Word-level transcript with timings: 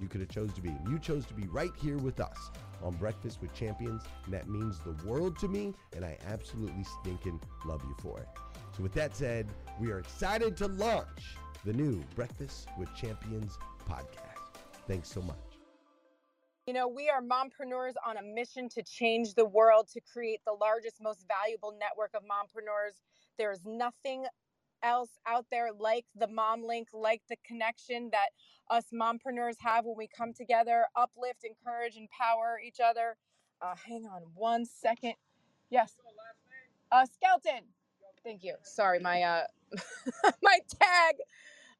you 0.00 0.08
could 0.08 0.20
have 0.20 0.30
chose 0.30 0.52
to 0.54 0.62
be. 0.62 0.74
You 0.88 0.98
chose 0.98 1.26
to 1.26 1.34
be 1.34 1.46
right 1.48 1.72
here 1.80 1.98
with 1.98 2.20
us 2.20 2.50
on 2.82 2.94
Breakfast 2.94 3.40
with 3.40 3.52
Champions, 3.54 4.02
and 4.24 4.34
that 4.34 4.48
means 4.48 4.78
the 4.80 4.96
world 5.06 5.38
to 5.40 5.48
me, 5.48 5.74
and 5.94 6.04
I 6.04 6.16
absolutely 6.26 6.84
stinking 7.00 7.40
love 7.64 7.82
you 7.84 7.94
for 8.00 8.18
it. 8.18 8.28
So 8.76 8.82
with 8.82 8.92
that 8.94 9.14
said, 9.14 9.48
we 9.78 9.90
are 9.90 9.98
excited 9.98 10.56
to 10.58 10.68
launch 10.68 11.36
the 11.64 11.72
new 11.72 12.02
Breakfast 12.14 12.68
with 12.78 12.94
Champions 12.94 13.58
podcast. 13.88 14.60
Thanks 14.86 15.10
so 15.10 15.20
much. 15.22 15.36
You 16.66 16.74
know, 16.74 16.88
we 16.88 17.08
are 17.08 17.20
mompreneurs 17.20 17.94
on 18.06 18.16
a 18.16 18.22
mission 18.22 18.68
to 18.70 18.82
change 18.82 19.34
the 19.34 19.44
world 19.44 19.88
to 19.92 20.00
create 20.00 20.40
the 20.46 20.52
largest, 20.52 21.02
most 21.02 21.26
valuable 21.26 21.76
network 21.78 22.12
of 22.14 22.22
mompreneurs. 22.22 23.00
There 23.38 23.50
is 23.50 23.64
nothing 23.66 24.26
else 24.82 25.10
out 25.26 25.46
there 25.50 25.70
like 25.78 26.06
the 26.16 26.28
mom 26.28 26.64
link, 26.64 26.88
like 26.92 27.22
the 27.28 27.36
connection 27.46 28.10
that 28.12 28.30
us 28.70 28.86
mompreneurs 28.94 29.56
have 29.60 29.84
when 29.84 29.96
we 29.96 30.08
come 30.08 30.32
together, 30.32 30.86
uplift, 30.96 31.44
encourage, 31.44 31.96
empower 31.96 32.60
each 32.64 32.78
other. 32.84 33.16
Uh, 33.62 33.74
hang 33.86 34.06
on 34.06 34.22
one 34.34 34.64
second. 34.66 35.14
Yes. 35.70 35.94
Uh. 36.92 37.06
Thank 38.24 38.44
you. 38.44 38.54
Sorry, 38.62 39.00
my 39.00 39.22
uh, 39.22 39.44
my 40.42 40.58
tag 40.80 41.16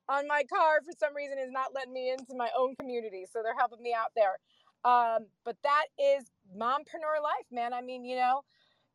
on 0.09 0.29
my 0.29 0.43
car 0.45 0.81
for 0.85 0.93
some 0.99 1.15
reason 1.17 1.39
is 1.39 1.51
not 1.51 1.75
letting 1.75 1.93
me 1.93 2.11
into 2.11 2.35
my 2.37 2.51
own 2.59 2.77
community, 2.77 3.27
so 3.31 3.43
they're 3.43 3.57
helping 3.57 3.83
me 3.83 3.95
out 3.95 4.13
there. 4.17 4.39
Um, 4.85 5.27
but 5.45 5.57
that 5.63 5.87
is 5.99 6.25
mompreneur 6.57 7.23
life, 7.23 7.47
man. 7.53 7.75
I 7.75 7.83
mean, 7.83 8.05
you 8.05 8.17
know, 8.17 8.43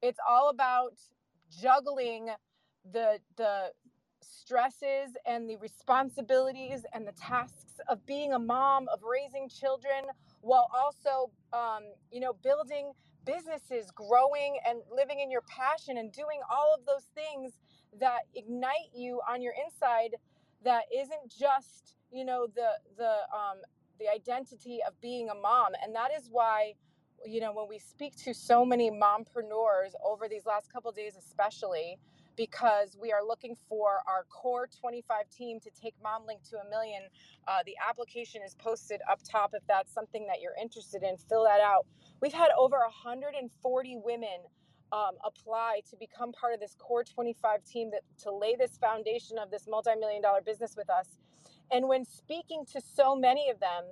it's 0.02 0.20
all 0.28 0.50
about 0.50 0.94
juggling 1.62 2.30
the 2.92 3.20
the 3.38 3.72
stresses 4.26 5.16
and 5.26 5.50
the 5.50 5.58
responsibilities 5.58 6.86
and 6.94 7.08
the 7.08 7.14
tasks 7.14 7.80
of 7.90 8.06
being 8.06 8.34
a 8.34 8.40
mom, 8.40 8.88
of 8.94 9.02
raising 9.04 9.50
children, 9.50 10.06
while 10.42 10.70
also, 10.76 11.32
um, 11.54 11.84
you 12.12 12.20
know, 12.20 12.34
building 12.44 12.94
businesses, 13.26 13.92
growing 13.92 14.58
and 14.68 14.80
living 14.96 15.20
in 15.20 15.32
your 15.32 15.42
passion 15.42 15.98
and 15.98 16.12
doing 16.12 16.42
all 16.52 16.76
of 16.78 16.86
those 16.86 17.06
things 17.16 17.54
that 18.00 18.22
ignite 18.36 18.92
you 18.96 19.22
on 19.30 19.42
your 19.42 19.54
inside. 19.66 20.16
That 20.64 20.84
isn't 20.96 21.30
just, 21.30 21.96
you 22.12 22.26
know, 22.26 22.48
the 22.56 22.70
the 22.98 23.14
um, 23.36 23.60
the 24.00 24.10
identity 24.14 24.80
of 24.88 25.00
being 25.02 25.30
a 25.30 25.36
mom, 25.36 25.74
and 25.84 25.96
that 25.96 26.12
is 26.18 26.30
why 26.32 26.74
you 27.26 27.42
know 27.42 27.54
when 27.54 27.68
we 27.70 27.80
speak 27.80 28.16
to 28.18 28.34
so 28.34 28.66
many 28.66 28.92
mompreneurs 28.92 29.94
over 30.06 30.28
these 30.30 30.46
last 30.46 30.72
couple 30.72 30.92
days 30.92 31.16
especially 31.18 31.98
because 32.38 32.98
we 33.02 33.12
are 33.12 33.24
looking 33.26 33.56
for 33.70 34.02
our 34.08 34.26
core 34.30 34.68
25 34.80 35.30
team 35.30 35.60
to 35.62 35.70
take 35.72 35.96
MomLink 36.04 36.48
to 36.50 36.58
a 36.58 36.70
million. 36.70 37.04
Uh, 37.48 37.60
the 37.66 37.76
application 37.88 38.42
is 38.46 38.56
posted 38.56 39.02
up 39.10 39.20
top 39.30 39.52
if 39.54 39.64
that's 39.68 39.94
something 39.94 40.28
that 40.28 40.42
you're 40.42 40.56
interested 40.62 41.04
in. 41.04 41.18
Fill 41.18 41.44
that 41.44 41.62
out. 41.62 41.86
We've 42.22 42.34
had 42.34 42.50
over 42.58 42.78
140 42.78 43.98
women 44.04 44.40
um, 44.92 45.14
apply 45.26 45.82
to 45.90 45.98
become 45.98 46.32
part 46.32 46.54
of 46.54 46.60
this 46.60 46.76
core 46.80 47.04
25 47.04 47.64
team 47.66 47.92
that 47.92 48.02
to 48.24 48.32
lay 48.34 48.56
this 48.56 48.78
foundation 48.78 49.38
of 49.38 49.52
this 49.52 49.66
multi-million 49.68 50.22
dollar 50.22 50.42
business 50.42 50.76
with 50.78 50.90
us 50.90 51.08
and 51.72 51.88
when 51.88 52.06
speaking 52.06 52.66
to 52.74 52.82
so 52.82 53.16
many 53.16 53.50
of 53.50 53.60
them 53.60 53.84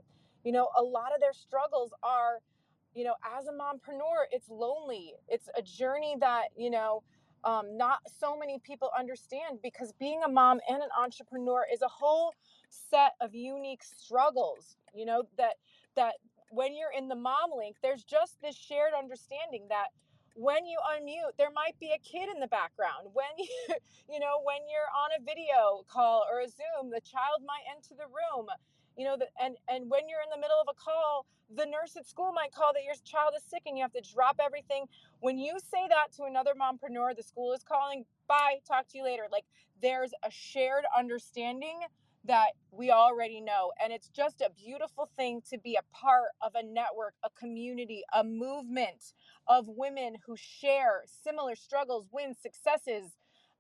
you 0.44 0.52
know 0.52 0.70
a 0.78 0.84
lot 0.84 1.14
of 1.14 1.20
their 1.20 1.34
struggles 1.34 1.94
are 2.04 2.40
you 2.94 3.04
know 3.04 3.16
as 3.38 3.48
a 3.48 3.52
mompreneur 3.52 4.26
it's 4.32 4.50
lonely 4.50 5.14
it's 5.28 5.50
a 5.58 5.62
journey 5.62 6.16
that 6.20 6.46
you 6.56 6.70
know 6.70 7.04
um, 7.46 7.78
not 7.78 8.00
so 8.20 8.38
many 8.38 8.60
people 8.60 8.90
understand 8.98 9.60
because 9.64 9.94
being 10.00 10.22
a 10.26 10.30
mom 10.30 10.60
and 10.70 10.82
an 10.82 10.90
entrepreneur 11.02 11.66
is 11.72 11.82
a 11.82 11.88
whole 11.88 12.34
set 12.70 13.14
of 13.22 13.36
unique 13.36 13.84
struggles 13.84 14.78
you 14.96 15.06
know 15.06 15.24
that 15.38 15.56
that 15.96 16.16
when 16.50 16.76
you're 16.76 16.94
in 16.98 17.08
the 17.08 17.16
mom 17.16 17.52
link 17.58 17.78
there's 17.84 18.04
just 18.04 18.42
this 18.42 18.56
shared 18.56 18.94
understanding 18.98 19.66
that 19.70 19.88
when 20.36 20.66
you 20.66 20.80
unmute 20.96 21.38
there 21.38 21.52
might 21.54 21.80
be 21.80 21.92
a 21.94 22.00
kid 22.00 22.30
in 22.34 22.40
the 22.40 22.48
background. 22.48 23.08
When 23.14 23.34
you 23.38 23.76
you 24.10 24.20
know 24.20 24.42
when 24.44 24.66
you're 24.70 24.92
on 24.94 25.12
a 25.18 25.24
video 25.24 25.84
call 25.88 26.26
or 26.30 26.42
a 26.42 26.50
zoom 26.50 26.90
the 26.90 27.02
child 27.02 27.42
might 27.46 27.66
enter 27.70 27.96
the 27.96 28.10
room 28.10 28.48
you 28.98 29.06
know 29.06 29.18
the, 29.18 29.28
and 29.42 29.56
and 29.68 29.90
when 29.90 30.08
you're 30.10 30.22
in 30.24 30.30
the 30.34 30.40
middle 30.42 30.58
of 30.62 30.68
a 30.70 30.74
call 30.74 31.26
the 31.56 31.66
nurse 31.66 31.96
at 31.98 32.08
school 32.08 32.32
might 32.34 32.52
call 32.52 32.74
that 32.74 32.84
your 32.84 32.96
child 33.06 33.34
is 33.38 33.44
sick 33.44 33.64
and 33.66 33.78
you 33.78 33.84
have 33.84 33.94
to 33.94 34.02
drop 34.02 34.38
everything. 34.44 34.86
When 35.20 35.38
you 35.38 35.60
say 35.60 35.88
that 35.90 36.12
to 36.18 36.24
another 36.24 36.54
mompreneur 36.60 37.16
the 37.16 37.24
school 37.24 37.54
is 37.54 37.64
calling 37.64 38.06
bye 38.28 38.56
talk 38.68 38.88
to 38.90 38.98
you 38.98 39.04
later. 39.04 39.24
Like 39.32 39.46
there's 39.82 40.12
a 40.24 40.32
shared 40.32 40.86
understanding 40.98 41.80
that 42.26 42.52
we 42.72 42.90
already 42.90 43.42
know 43.42 43.72
and 43.84 43.92
it's 43.92 44.08
just 44.08 44.42
a 44.42 44.50
beautiful 44.56 45.10
thing 45.18 45.42
to 45.50 45.58
be 45.58 45.76
a 45.76 45.96
part 45.96 46.30
of 46.42 46.54
a 46.56 46.64
network 46.64 47.14
a 47.24 47.30
community 47.32 48.02
a 48.14 48.24
movement 48.24 49.14
of 49.48 49.66
women 49.68 50.16
who 50.26 50.36
share 50.38 51.04
similar 51.24 51.56
struggles 51.56 52.08
wins 52.12 52.38
successes 52.42 53.12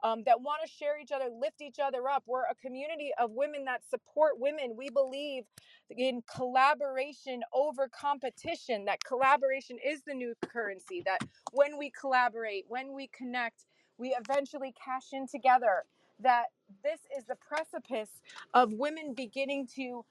um, 0.03 0.23
that 0.25 0.41
want 0.41 0.61
to 0.65 0.69
share 0.71 0.99
each 0.99 1.11
other, 1.11 1.25
lift 1.41 1.61
each 1.61 1.79
other 1.79 2.09
up. 2.09 2.23
We're 2.27 2.43
a 2.43 2.55
community 2.55 3.11
of 3.19 3.31
women 3.31 3.65
that 3.65 3.81
support 3.89 4.39
women. 4.39 4.75
We 4.77 4.89
believe 4.89 5.45
in 5.89 6.23
collaboration 6.33 7.41
over 7.53 7.87
competition, 7.89 8.85
that 8.85 9.03
collaboration 9.03 9.77
is 9.85 10.01
the 10.05 10.13
new 10.13 10.33
currency, 10.47 11.03
that 11.05 11.21
when 11.53 11.77
we 11.77 11.91
collaborate, 11.91 12.65
when 12.67 12.93
we 12.93 13.07
connect, 13.07 13.65
we 13.97 14.15
eventually 14.19 14.73
cash 14.83 15.13
in 15.13 15.27
together. 15.27 15.85
That 16.19 16.45
this 16.83 16.99
is 17.17 17.25
the 17.25 17.35
precipice 17.35 18.09
of 18.53 18.73
women 18.73 19.13
beginning 19.15 19.67
to 19.75 20.05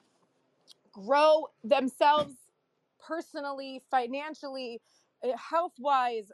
grow 0.93 1.49
themselves 1.65 2.35
personally, 3.01 3.83
financially, 3.91 4.81
health 5.37 5.75
wise, 5.79 6.33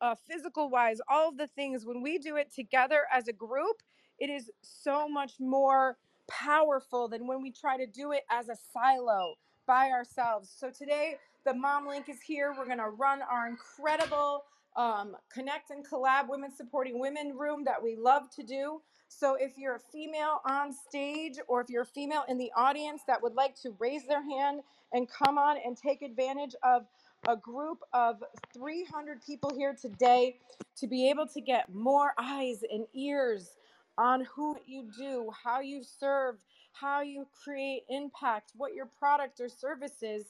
uh, 0.00 0.14
physical 0.28 0.70
wise, 0.70 0.98
all 1.08 1.28
of 1.30 1.38
the 1.38 1.46
things, 1.48 1.86
when 1.86 2.02
we 2.02 2.18
do 2.18 2.36
it 2.36 2.52
together 2.54 3.02
as 3.12 3.28
a 3.28 3.32
group, 3.32 3.82
it 4.18 4.30
is 4.30 4.50
so 4.62 5.08
much 5.08 5.34
more 5.40 5.98
powerful 6.28 7.08
than 7.08 7.26
when 7.26 7.42
we 7.42 7.52
try 7.52 7.76
to 7.76 7.86
do 7.86 8.12
it 8.12 8.24
as 8.30 8.48
a 8.48 8.56
silo 8.72 9.34
by 9.66 9.90
ourselves. 9.90 10.50
So 10.56 10.70
today, 10.70 11.16
the 11.44 11.54
Mom 11.54 11.86
Link 11.86 12.08
is 12.08 12.20
here. 12.20 12.54
We're 12.56 12.66
going 12.66 12.78
to 12.78 12.90
run 12.90 13.20
our 13.22 13.48
incredible 13.48 14.44
um, 14.76 15.16
Connect 15.32 15.70
and 15.70 15.86
Collab 15.86 16.28
Women 16.28 16.50
Supporting 16.54 17.00
Women 17.00 17.36
room 17.36 17.64
that 17.64 17.82
we 17.82 17.96
love 17.96 18.30
to 18.36 18.42
do. 18.42 18.82
So 19.08 19.36
if 19.40 19.58
you're 19.58 19.76
a 19.76 19.80
female 19.92 20.40
on 20.46 20.72
stage 20.72 21.36
or 21.48 21.60
if 21.62 21.70
you're 21.70 21.82
a 21.82 21.86
female 21.86 22.24
in 22.28 22.38
the 22.38 22.52
audience 22.56 23.02
that 23.08 23.22
would 23.22 23.34
like 23.34 23.54
to 23.62 23.74
raise 23.78 24.06
their 24.06 24.22
hand 24.22 24.60
and 24.92 25.08
come 25.10 25.38
on 25.38 25.56
and 25.64 25.76
take 25.76 26.02
advantage 26.02 26.54
of 26.62 26.86
a 27.26 27.36
group 27.36 27.78
of 27.92 28.22
300 28.54 29.24
people 29.24 29.52
here 29.56 29.74
today 29.80 30.36
to 30.76 30.86
be 30.86 31.10
able 31.10 31.26
to 31.26 31.40
get 31.40 31.72
more 31.72 32.12
eyes 32.18 32.62
and 32.70 32.86
ears 32.94 33.50
on 33.96 34.24
who 34.24 34.56
you 34.66 34.88
do, 34.96 35.30
how 35.44 35.60
you 35.60 35.82
serve, 35.82 36.36
how 36.72 37.00
you 37.00 37.26
create 37.44 37.82
impact, 37.88 38.52
what 38.56 38.74
your 38.74 38.86
product 38.86 39.40
or 39.40 39.48
service 39.48 40.02
is. 40.02 40.26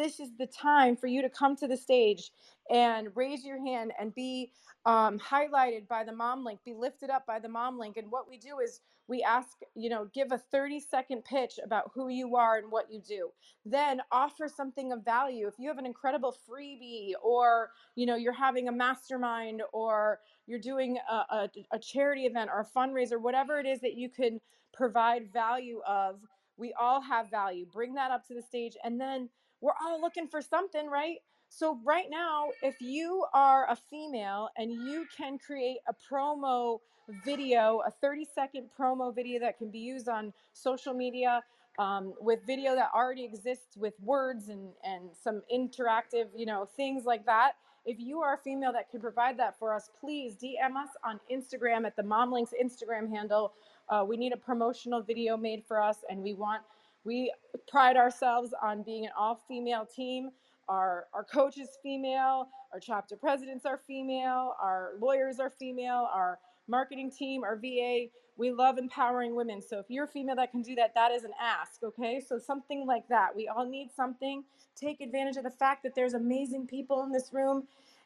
This 0.00 0.18
is 0.18 0.30
the 0.38 0.46
time 0.46 0.96
for 0.96 1.08
you 1.08 1.20
to 1.20 1.28
come 1.28 1.54
to 1.56 1.68
the 1.68 1.76
stage 1.76 2.30
and 2.70 3.08
raise 3.14 3.44
your 3.44 3.62
hand 3.62 3.92
and 4.00 4.14
be 4.14 4.50
um, 4.86 5.18
highlighted 5.18 5.86
by 5.88 6.04
the 6.04 6.12
mom 6.12 6.42
link, 6.42 6.60
be 6.64 6.72
lifted 6.72 7.10
up 7.10 7.26
by 7.26 7.38
the 7.38 7.50
mom 7.50 7.78
link. 7.78 7.98
And 7.98 8.10
what 8.10 8.26
we 8.26 8.38
do 8.38 8.60
is 8.60 8.80
we 9.08 9.22
ask, 9.22 9.58
you 9.74 9.90
know, 9.90 10.08
give 10.14 10.32
a 10.32 10.38
30 10.38 10.80
second 10.80 11.26
pitch 11.26 11.60
about 11.62 11.90
who 11.94 12.08
you 12.08 12.34
are 12.34 12.56
and 12.56 12.72
what 12.72 12.90
you 12.90 13.02
do. 13.06 13.28
Then 13.66 14.00
offer 14.10 14.48
something 14.48 14.90
of 14.90 15.04
value. 15.04 15.46
If 15.46 15.58
you 15.58 15.68
have 15.68 15.76
an 15.76 15.84
incredible 15.84 16.34
freebie 16.48 17.12
or, 17.22 17.68
you 17.94 18.06
know, 18.06 18.16
you're 18.16 18.32
having 18.32 18.68
a 18.68 18.72
mastermind 18.72 19.60
or 19.74 20.20
you're 20.46 20.60
doing 20.60 20.96
a, 21.10 21.14
a, 21.14 21.50
a 21.72 21.78
charity 21.78 22.24
event 22.24 22.48
or 22.50 22.60
a 22.60 22.78
fundraiser, 22.78 23.20
whatever 23.20 23.60
it 23.60 23.66
is 23.66 23.80
that 23.82 23.96
you 23.96 24.08
can 24.08 24.40
provide 24.72 25.30
value 25.30 25.82
of, 25.86 26.20
we 26.56 26.72
all 26.80 27.02
have 27.02 27.30
value. 27.30 27.66
Bring 27.70 27.92
that 27.94 28.10
up 28.10 28.26
to 28.28 28.34
the 28.34 28.42
stage. 28.42 28.78
And 28.82 28.98
then 28.98 29.28
we're 29.60 29.72
all 29.84 30.00
looking 30.00 30.26
for 30.28 30.40
something, 30.40 30.88
right? 30.88 31.18
So, 31.48 31.78
right 31.84 32.06
now, 32.08 32.50
if 32.62 32.80
you 32.80 33.24
are 33.34 33.68
a 33.68 33.76
female 33.76 34.48
and 34.56 34.70
you 34.70 35.06
can 35.16 35.38
create 35.38 35.78
a 35.88 35.94
promo 36.12 36.78
video, 37.24 37.82
a 37.86 37.90
30 37.90 38.26
second 38.32 38.70
promo 38.78 39.14
video 39.14 39.40
that 39.40 39.58
can 39.58 39.70
be 39.70 39.80
used 39.80 40.08
on 40.08 40.32
social 40.52 40.94
media 40.94 41.42
um, 41.78 42.14
with 42.20 42.40
video 42.46 42.74
that 42.74 42.90
already 42.94 43.24
exists 43.24 43.76
with 43.76 43.94
words 44.00 44.48
and, 44.48 44.70
and 44.84 45.10
some 45.20 45.42
interactive, 45.52 46.26
you 46.36 46.46
know, 46.46 46.68
things 46.76 47.04
like 47.04 47.24
that. 47.26 47.52
If 47.86 47.98
you 47.98 48.20
are 48.20 48.34
a 48.34 48.38
female 48.38 48.72
that 48.74 48.90
can 48.90 49.00
provide 49.00 49.38
that 49.38 49.58
for 49.58 49.74
us, 49.74 49.88
please 49.98 50.36
DM 50.36 50.76
us 50.76 50.90
on 51.02 51.18
Instagram 51.32 51.86
at 51.86 51.96
the 51.96 52.02
MomLinks 52.02 52.52
Instagram 52.62 53.08
handle. 53.08 53.54
Uh, 53.88 54.04
we 54.06 54.16
need 54.16 54.32
a 54.32 54.36
promotional 54.36 55.00
video 55.00 55.36
made 55.36 55.64
for 55.66 55.80
us, 55.82 55.96
and 56.10 56.22
we 56.22 56.34
want, 56.34 56.62
we 57.04 57.32
pride 57.68 57.96
ourselves 57.96 58.52
on 58.62 58.82
being 58.82 59.06
an 59.06 59.12
all 59.18 59.40
female 59.48 59.86
team. 59.86 60.30
Our, 60.68 61.06
our 61.14 61.24
coach 61.24 61.58
is 61.58 61.68
female, 61.82 62.48
our 62.72 62.78
chapter 62.80 63.16
presidents 63.16 63.66
are 63.66 63.78
female, 63.78 64.54
our 64.62 64.92
lawyers 65.00 65.40
are 65.40 65.50
female, 65.50 66.08
our 66.12 66.38
marketing 66.68 67.10
team, 67.10 67.42
our 67.42 67.56
VA. 67.56 68.06
We 68.36 68.52
love 68.52 68.78
empowering 68.78 69.34
women. 69.34 69.60
So 69.60 69.78
if 69.80 69.86
you're 69.88 70.04
a 70.04 70.08
female 70.08 70.36
that 70.36 70.52
can 70.52 70.62
do 70.62 70.74
that, 70.76 70.94
that 70.94 71.10
is 71.10 71.24
an 71.24 71.32
ask, 71.40 71.82
okay? 71.82 72.22
So 72.26 72.38
something 72.38 72.86
like 72.86 73.08
that. 73.08 73.34
We 73.34 73.48
all 73.48 73.66
need 73.66 73.90
something. 73.94 74.44
Take 74.76 75.00
advantage 75.00 75.36
of 75.36 75.42
the 75.42 75.50
fact 75.50 75.82
that 75.82 75.94
there's 75.94 76.14
amazing 76.14 76.66
people 76.68 77.02
in 77.02 77.12
this 77.12 77.30
room 77.32 77.64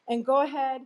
and 0.09 0.25
go 0.25 0.41
ahead 0.41 0.81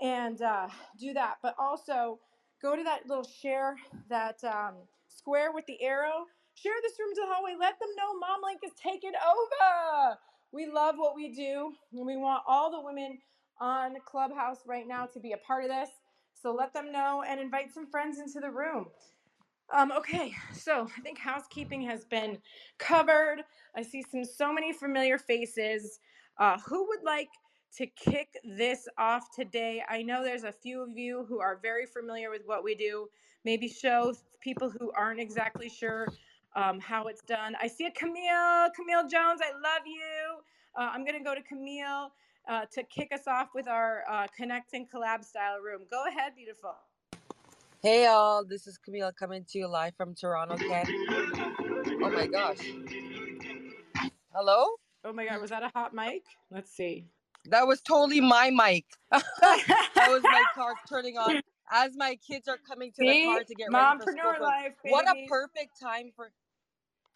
and 0.00 0.40
uh, 0.40 0.68
do 0.98 1.12
that. 1.14 1.36
But 1.42 1.54
also 1.58 2.18
go 2.62 2.76
to 2.76 2.82
that 2.84 3.06
little 3.08 3.24
share, 3.24 3.76
that 4.08 4.42
um, 4.44 4.74
square 5.08 5.52
with 5.52 5.66
the 5.66 5.82
arrow. 5.82 6.26
Share 6.54 6.74
this 6.82 6.98
room 6.98 7.14
to 7.14 7.22
the 7.22 7.34
hallway. 7.34 7.54
Let 7.58 7.78
them 7.80 7.90
know 7.96 8.18
Mom 8.18 8.40
Link 8.44 8.60
is 8.64 8.72
taking 8.82 9.12
over. 9.14 10.18
We 10.52 10.66
love 10.66 10.96
what 10.98 11.16
we 11.16 11.32
do, 11.34 11.72
and 11.92 12.06
we 12.06 12.16
want 12.16 12.44
all 12.46 12.70
the 12.70 12.80
women 12.80 13.18
on 13.60 13.96
Clubhouse 14.06 14.60
right 14.66 14.86
now 14.86 15.06
to 15.06 15.20
be 15.20 15.32
a 15.32 15.38
part 15.38 15.64
of 15.64 15.70
this. 15.70 15.90
So 16.34 16.54
let 16.54 16.74
them 16.74 16.92
know 16.92 17.24
and 17.26 17.40
invite 17.40 17.72
some 17.72 17.86
friends 17.90 18.18
into 18.18 18.40
the 18.40 18.50
room. 18.50 18.86
Um, 19.72 19.92
okay, 19.92 20.32
so 20.52 20.88
I 20.96 21.00
think 21.00 21.18
housekeeping 21.18 21.82
has 21.82 22.04
been 22.04 22.38
covered. 22.78 23.42
I 23.76 23.82
see 23.82 24.02
some 24.02 24.24
so 24.24 24.52
many 24.52 24.72
familiar 24.72 25.18
faces. 25.18 25.98
Uh, 26.38 26.58
who 26.60 26.86
would 26.88 27.02
like 27.04 27.30
to 27.78 27.86
kick 27.86 28.28
this 28.44 28.88
off 28.98 29.28
today? 29.34 29.82
I 29.88 30.02
know 30.02 30.22
there's 30.24 30.44
a 30.44 30.52
few 30.52 30.82
of 30.82 30.90
you 30.96 31.24
who 31.28 31.40
are 31.40 31.58
very 31.60 31.86
familiar 31.86 32.30
with 32.30 32.42
what 32.46 32.64
we 32.64 32.74
do. 32.76 33.08
Maybe 33.44 33.68
show 33.68 34.14
people 34.40 34.70
who 34.70 34.92
aren't 34.96 35.20
exactly 35.20 35.68
sure 35.68 36.06
um, 36.56 36.80
how 36.80 37.06
it's 37.06 37.22
done. 37.22 37.54
I 37.60 37.66
see 37.66 37.86
a 37.86 37.90
Camille, 37.90 38.70
Camille 38.74 39.08
Jones. 39.08 39.40
I 39.42 39.52
love 39.52 39.86
you. 39.86 40.38
Uh, 40.76 40.90
I'm 40.92 41.04
going 41.04 41.18
to 41.18 41.24
go 41.24 41.34
to 41.34 41.42
Camille 41.42 42.10
uh, 42.48 42.62
to 42.72 42.82
kick 42.84 43.08
us 43.12 43.26
off 43.26 43.48
with 43.54 43.68
our 43.68 44.04
uh, 44.10 44.26
Connect 44.36 44.72
and 44.74 44.86
Collab 44.90 45.24
style 45.24 45.58
room. 45.60 45.82
Go 45.90 46.04
ahead, 46.08 46.32
beautiful. 46.36 46.74
Hey, 47.82 48.06
all. 48.06 48.44
This 48.44 48.66
is 48.66 48.78
Camille 48.78 49.12
coming 49.18 49.44
to 49.50 49.58
you 49.58 49.68
live 49.68 49.94
from 49.96 50.14
Toronto, 50.14 50.56
Canada. 50.56 51.52
Oh 52.02 52.10
my 52.10 52.26
gosh. 52.26 52.58
Hello? 54.34 54.66
Oh 55.04 55.12
my 55.12 55.26
God, 55.26 55.40
was 55.40 55.50
that 55.50 55.62
a 55.62 55.70
hot 55.74 55.94
mic? 55.94 56.22
Let's 56.50 56.70
see. 56.74 57.04
That 57.50 57.66
was 57.66 57.82
totally 57.82 58.20
my 58.22 58.50
mic. 58.50 58.86
that 59.10 60.08
was 60.08 60.22
my 60.22 60.42
car 60.54 60.72
turning 60.88 61.18
on 61.18 61.42
as 61.70 61.92
my 61.96 62.16
kids 62.26 62.48
are 62.48 62.58
coming 62.66 62.90
to 62.92 62.96
See? 63.00 63.24
the 63.24 63.26
car 63.26 63.44
to 63.44 63.54
get 63.54 63.68
ready 63.70 63.98
for 63.98 64.12
Mompreneur 64.12 64.34
school. 64.34 64.46
life, 64.46 64.72
But 64.82 64.92
What 64.92 65.08
a 65.08 65.26
perfect 65.28 65.78
time 65.80 66.10
for 66.16 66.30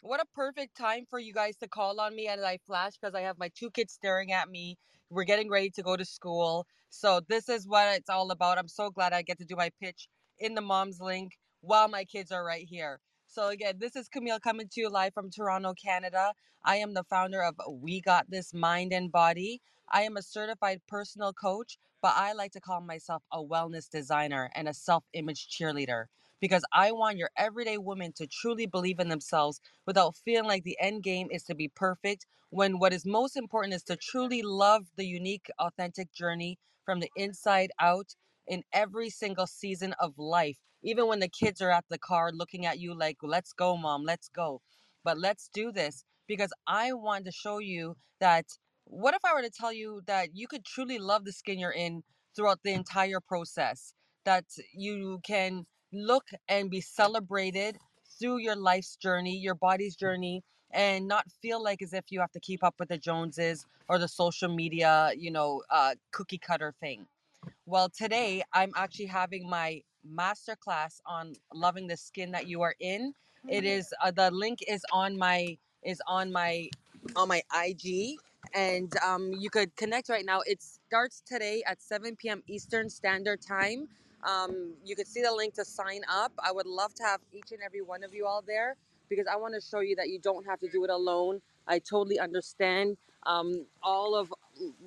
what 0.02 0.20
a 0.20 0.24
perfect 0.34 0.76
time 0.76 1.04
for 1.10 1.18
you 1.18 1.32
guys 1.32 1.56
to 1.56 1.68
call 1.68 2.00
on 2.00 2.14
me 2.14 2.28
and 2.28 2.44
I 2.44 2.58
flash 2.66 2.92
because 3.00 3.14
I 3.14 3.22
have 3.22 3.38
my 3.38 3.50
two 3.54 3.70
kids 3.70 3.92
staring 3.92 4.32
at 4.32 4.48
me. 4.48 4.78
We're 5.10 5.24
getting 5.24 5.50
ready 5.50 5.70
to 5.70 5.82
go 5.82 5.96
to 5.96 6.04
school. 6.04 6.66
So 6.90 7.20
this 7.28 7.48
is 7.48 7.66
what 7.66 7.96
it's 7.96 8.08
all 8.08 8.30
about. 8.30 8.58
I'm 8.58 8.68
so 8.68 8.90
glad 8.90 9.12
I 9.12 9.22
get 9.22 9.38
to 9.38 9.44
do 9.44 9.56
my 9.56 9.70
pitch 9.82 10.08
in 10.38 10.54
the 10.54 10.60
mom's 10.60 11.00
link 11.00 11.38
while 11.60 11.88
my 11.88 12.04
kids 12.04 12.30
are 12.30 12.44
right 12.44 12.66
here. 12.66 13.00
So 13.26 13.48
again, 13.48 13.74
this 13.78 13.96
is 13.96 14.08
Camille 14.08 14.40
coming 14.40 14.68
to 14.68 14.80
you 14.80 14.88
live 14.88 15.14
from 15.14 15.30
Toronto, 15.30 15.74
Canada. 15.74 16.32
I 16.64 16.76
am 16.76 16.94
the 16.94 17.04
founder 17.04 17.42
of 17.42 17.56
We 17.68 18.00
Got 18.00 18.30
This 18.30 18.54
Mind 18.54 18.92
and 18.92 19.10
Body. 19.10 19.60
I 19.90 20.02
am 20.02 20.16
a 20.16 20.22
certified 20.22 20.80
personal 20.88 21.32
coach, 21.32 21.76
but 22.00 22.12
I 22.16 22.32
like 22.32 22.52
to 22.52 22.60
call 22.60 22.80
myself 22.80 23.22
a 23.32 23.42
wellness 23.42 23.90
designer 23.90 24.50
and 24.54 24.68
a 24.68 24.74
self-image 24.74 25.48
cheerleader 25.48 26.06
because 26.40 26.64
I 26.72 26.92
want 26.92 27.18
your 27.18 27.30
everyday 27.36 27.78
woman 27.78 28.12
to 28.16 28.26
truly 28.26 28.66
believe 28.66 29.00
in 29.00 29.08
themselves 29.08 29.60
without 29.86 30.16
feeling 30.16 30.48
like 30.48 30.64
the 30.64 30.78
end 30.80 31.02
game 31.02 31.28
is 31.30 31.44
to 31.44 31.54
be 31.54 31.68
perfect 31.68 32.26
when 32.50 32.78
what 32.78 32.92
is 32.92 33.04
most 33.06 33.36
important 33.36 33.74
is 33.74 33.82
to 33.84 33.96
truly 33.96 34.42
love 34.42 34.86
the 34.96 35.06
unique 35.06 35.50
authentic 35.58 36.12
journey 36.12 36.58
from 36.84 37.00
the 37.00 37.10
inside 37.16 37.70
out 37.80 38.14
in 38.46 38.62
every 38.72 39.10
single 39.10 39.46
season 39.46 39.94
of 40.00 40.18
life 40.18 40.58
even 40.82 41.06
when 41.06 41.20
the 41.20 41.28
kids 41.28 41.60
are 41.60 41.70
at 41.70 41.84
the 41.88 41.98
car 41.98 42.30
looking 42.32 42.66
at 42.66 42.78
you 42.78 42.94
like, 42.96 43.18
let's 43.22 43.52
go, 43.52 43.76
mom, 43.76 44.04
let's 44.04 44.28
go. 44.28 44.60
But 45.04 45.18
let's 45.18 45.48
do 45.52 45.72
this 45.72 46.04
because 46.26 46.52
I 46.66 46.92
want 46.92 47.24
to 47.24 47.32
show 47.32 47.58
you 47.58 47.96
that 48.20 48.46
what 48.84 49.14
if 49.14 49.24
I 49.24 49.34
were 49.34 49.42
to 49.42 49.50
tell 49.50 49.72
you 49.72 50.02
that 50.06 50.30
you 50.34 50.46
could 50.46 50.64
truly 50.64 50.98
love 50.98 51.24
the 51.24 51.32
skin 51.32 51.58
you're 51.58 51.70
in 51.72 52.02
throughout 52.34 52.60
the 52.62 52.72
entire 52.72 53.20
process? 53.20 53.92
That 54.24 54.44
you 54.72 55.20
can 55.24 55.66
look 55.92 56.24
and 56.48 56.70
be 56.70 56.80
celebrated 56.80 57.78
through 58.18 58.38
your 58.38 58.56
life's 58.56 58.96
journey, 58.96 59.36
your 59.36 59.54
body's 59.54 59.96
journey, 59.96 60.42
and 60.72 61.06
not 61.08 61.24
feel 61.40 61.62
like 61.62 61.82
as 61.82 61.92
if 61.92 62.04
you 62.10 62.20
have 62.20 62.32
to 62.32 62.40
keep 62.40 62.62
up 62.62 62.74
with 62.78 62.88
the 62.88 62.98
Joneses 62.98 63.66
or 63.88 63.98
the 63.98 64.08
social 64.08 64.48
media, 64.48 65.12
you 65.16 65.30
know, 65.30 65.62
uh, 65.70 65.94
cookie 66.10 66.38
cutter 66.38 66.74
thing. 66.80 67.06
Well, 67.66 67.88
today 67.88 68.42
I'm 68.52 68.72
actually 68.76 69.06
having 69.06 69.48
my 69.48 69.82
masterclass 70.06 71.00
on 71.06 71.34
loving 71.54 71.86
the 71.86 71.96
skin 71.96 72.30
that 72.32 72.46
you 72.46 72.62
are 72.62 72.74
in. 72.80 73.14
It 73.48 73.64
mm-hmm. 73.64 74.08
uh, 74.08 74.10
the 74.10 74.30
link 74.30 74.60
is 74.66 74.84
on 74.92 75.16
my 75.16 75.56
is 75.82 76.02
on 76.06 76.32
my 76.32 76.68
on 77.16 77.28
my 77.28 77.42
IG 77.54 78.18
and 78.54 78.92
um, 78.98 79.32
you 79.32 79.50
could 79.50 79.74
connect 79.76 80.08
right 80.08 80.24
now. 80.24 80.40
It 80.46 80.62
starts 80.62 81.22
today 81.26 81.62
at 81.66 81.82
7 81.82 82.16
p.m. 82.16 82.42
Eastern 82.46 82.88
Standard 82.90 83.40
Time. 83.40 83.88
Um, 84.24 84.74
you 84.84 84.96
can 84.96 85.06
see 85.06 85.22
the 85.22 85.32
link 85.32 85.54
to 85.54 85.64
sign 85.64 86.02
up. 86.08 86.32
I 86.42 86.52
would 86.52 86.66
love 86.66 86.94
to 86.94 87.02
have 87.04 87.20
each 87.32 87.52
and 87.52 87.60
every 87.64 87.82
one 87.82 88.04
of 88.04 88.14
you 88.14 88.26
all 88.26 88.42
there 88.46 88.76
because 89.08 89.26
I 89.26 89.36
want 89.36 89.54
to 89.54 89.60
show 89.60 89.80
you 89.80 89.96
that 89.96 90.08
you 90.08 90.18
don't 90.18 90.46
have 90.46 90.60
to 90.60 90.68
do 90.68 90.84
it 90.84 90.90
alone. 90.90 91.40
I 91.66 91.78
totally 91.78 92.18
understand 92.18 92.96
um, 93.26 93.66
all 93.82 94.14
of 94.14 94.32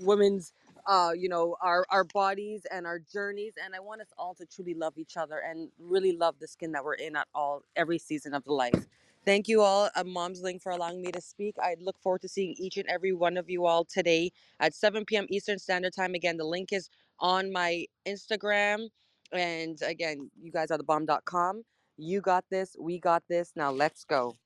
women's 0.01 0.53
uh, 0.87 1.11
you 1.15 1.29
know, 1.29 1.55
our, 1.61 1.85
our 1.89 2.03
bodies 2.03 2.65
and 2.71 2.85
our 2.85 2.99
journeys. 2.99 3.53
And 3.63 3.75
I 3.75 3.79
want 3.79 4.01
us 4.01 4.07
all 4.17 4.33
to 4.35 4.45
truly 4.45 4.73
love 4.73 4.97
each 4.97 5.17
other 5.17 5.39
and 5.39 5.69
really 5.79 6.11
love 6.11 6.35
the 6.39 6.47
skin 6.47 6.71
that 6.73 6.83
we're 6.83 6.95
in 6.95 7.15
at 7.15 7.27
all, 7.33 7.63
every 7.75 7.99
season 7.99 8.33
of 8.33 8.43
the 8.43 8.53
life. 8.53 8.85
Thank 9.23 9.47
you 9.47 9.61
all, 9.61 9.89
uh, 9.95 10.03
Mom's 10.03 10.41
Link, 10.41 10.63
for 10.63 10.71
allowing 10.71 11.01
me 11.01 11.11
to 11.11 11.21
speak. 11.21 11.55
I 11.61 11.75
look 11.79 11.95
forward 12.01 12.21
to 12.23 12.27
seeing 12.27 12.55
each 12.57 12.77
and 12.77 12.87
every 12.89 13.13
one 13.13 13.37
of 13.37 13.49
you 13.49 13.65
all 13.65 13.85
today 13.85 14.31
at 14.59 14.73
7 14.73 15.05
p.m. 15.05 15.27
Eastern 15.29 15.59
Standard 15.59 15.93
Time. 15.93 16.15
Again, 16.15 16.37
the 16.37 16.45
link 16.45 16.73
is 16.73 16.89
on 17.19 17.51
my 17.51 17.85
Instagram. 18.07 18.87
And 19.31 19.81
again, 19.81 20.29
you 20.41 20.51
guys 20.51 20.71
are 20.71 20.77
the 20.77 20.83
bomb.com. 20.83 21.63
You 21.97 22.21
got 22.21 22.45
this. 22.49 22.75
We 22.79 22.99
got 22.99 23.23
this. 23.29 23.51
Now 23.55 23.71
let's 23.71 24.03
go. 24.03 24.37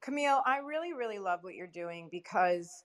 Camille, 0.00 0.42
I 0.46 0.58
really, 0.58 0.92
really 0.92 1.18
love 1.18 1.40
what 1.42 1.54
you're 1.54 1.66
doing 1.66 2.08
because 2.10 2.84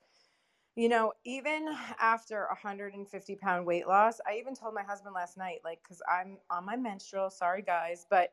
you 0.76 0.90
know, 0.90 1.14
even 1.24 1.68
after 2.00 2.48
150 2.50 3.36
pound 3.36 3.66
weight 3.66 3.88
loss, 3.88 4.20
I 4.28 4.38
even 4.40 4.56
told 4.56 4.74
my 4.74 4.82
husband 4.82 5.14
last 5.14 5.38
night, 5.38 5.60
like, 5.64 5.84
because 5.84 6.02
I'm 6.12 6.38
on 6.50 6.66
my 6.66 6.76
menstrual, 6.76 7.30
sorry 7.30 7.62
guys, 7.62 8.08
but 8.10 8.32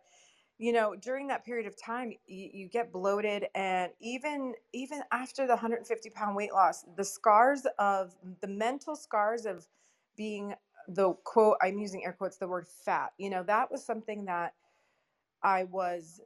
you 0.59 0.73
know, 0.73 0.95
during 0.95 1.27
that 1.29 1.43
period 1.45 1.67
of 1.67 1.75
time, 1.83 2.13
you, 2.27 2.51
you 2.53 2.69
get 2.69 2.93
bloated, 2.93 3.47
and 3.55 3.93
even 3.99 4.55
even 4.75 5.03
after 5.11 5.47
the 5.47 5.55
150 5.55 6.11
pound 6.11 6.37
weight 6.37 6.53
loss, 6.53 6.85
the 6.97 7.05
scars 7.05 7.67
of 7.79 8.15
the 8.43 8.47
mental 8.47 8.95
scars 8.95 9.47
of 9.47 9.67
being 10.17 10.55
the 10.89 11.13
quote 11.25 11.57
I'm 11.63 11.79
using 11.79 12.05
air 12.05 12.13
quotes 12.13 12.37
the 12.37 12.49
word 12.49 12.69
fat. 12.69 13.13
You 13.19 13.31
know, 13.31 13.43
that 13.45 13.71
was 13.71 13.85
something 13.85 14.25
that 14.27 14.55
I 15.43 15.65
was 15.65 16.21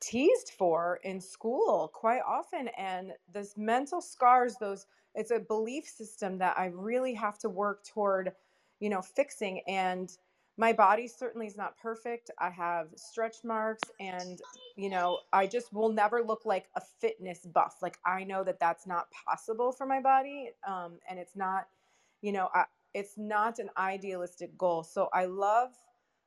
teased 0.00 0.50
for 0.56 1.00
in 1.04 1.20
school 1.20 1.90
quite 1.94 2.22
often, 2.26 2.68
and 2.76 3.12
this 3.32 3.56
mental 3.56 4.00
scars, 4.00 4.56
those 4.60 4.86
it's 5.14 5.30
a 5.30 5.38
belief 5.38 5.86
system 5.86 6.38
that 6.38 6.58
I 6.58 6.66
really 6.66 7.14
have 7.14 7.38
to 7.38 7.48
work 7.48 7.84
toward, 7.84 8.32
you 8.80 8.90
know, 8.90 9.00
fixing. 9.00 9.62
And 9.66 10.10
my 10.58 10.72
body 10.72 11.08
certainly 11.08 11.46
is 11.46 11.56
not 11.56 11.76
perfect. 11.78 12.30
I 12.38 12.50
have 12.50 12.88
stretch 12.96 13.36
marks, 13.44 13.82
and 14.00 14.40
you 14.76 14.90
know, 14.90 15.18
I 15.32 15.46
just 15.46 15.72
will 15.72 15.90
never 15.90 16.22
look 16.22 16.44
like 16.44 16.66
a 16.76 16.80
fitness 16.80 17.40
buff. 17.46 17.76
Like 17.82 17.98
I 18.04 18.24
know 18.24 18.44
that 18.44 18.60
that's 18.60 18.86
not 18.86 19.06
possible 19.26 19.72
for 19.72 19.86
my 19.86 20.00
body, 20.00 20.50
um, 20.66 20.98
and 21.08 21.18
it's 21.18 21.36
not, 21.36 21.68
you 22.22 22.32
know, 22.32 22.48
I, 22.54 22.64
it's 22.96 23.18
not 23.18 23.58
an 23.58 23.68
idealistic 23.76 24.56
goal. 24.56 24.82
So 24.82 25.10
I 25.12 25.26
love 25.26 25.68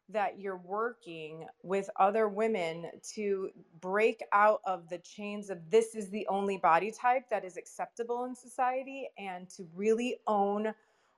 that 0.07 0.39
you're 0.39 0.61
working 0.63 1.47
with 1.63 1.89
other 1.99 2.29
women 2.29 2.85
to 3.15 3.49
break 3.81 4.21
out 4.33 4.61
of 4.67 4.87
the 4.87 4.99
chains 4.99 5.49
of 5.49 5.57
this 5.71 5.95
is 5.95 6.11
the 6.11 6.27
only 6.27 6.57
body 6.57 6.91
type 6.91 7.23
that 7.31 7.43
is 7.43 7.57
acceptable 7.57 8.25
in 8.25 8.35
society 8.35 9.09
and 9.17 9.49
to 9.49 9.67
really 9.73 10.17
own 10.27 10.71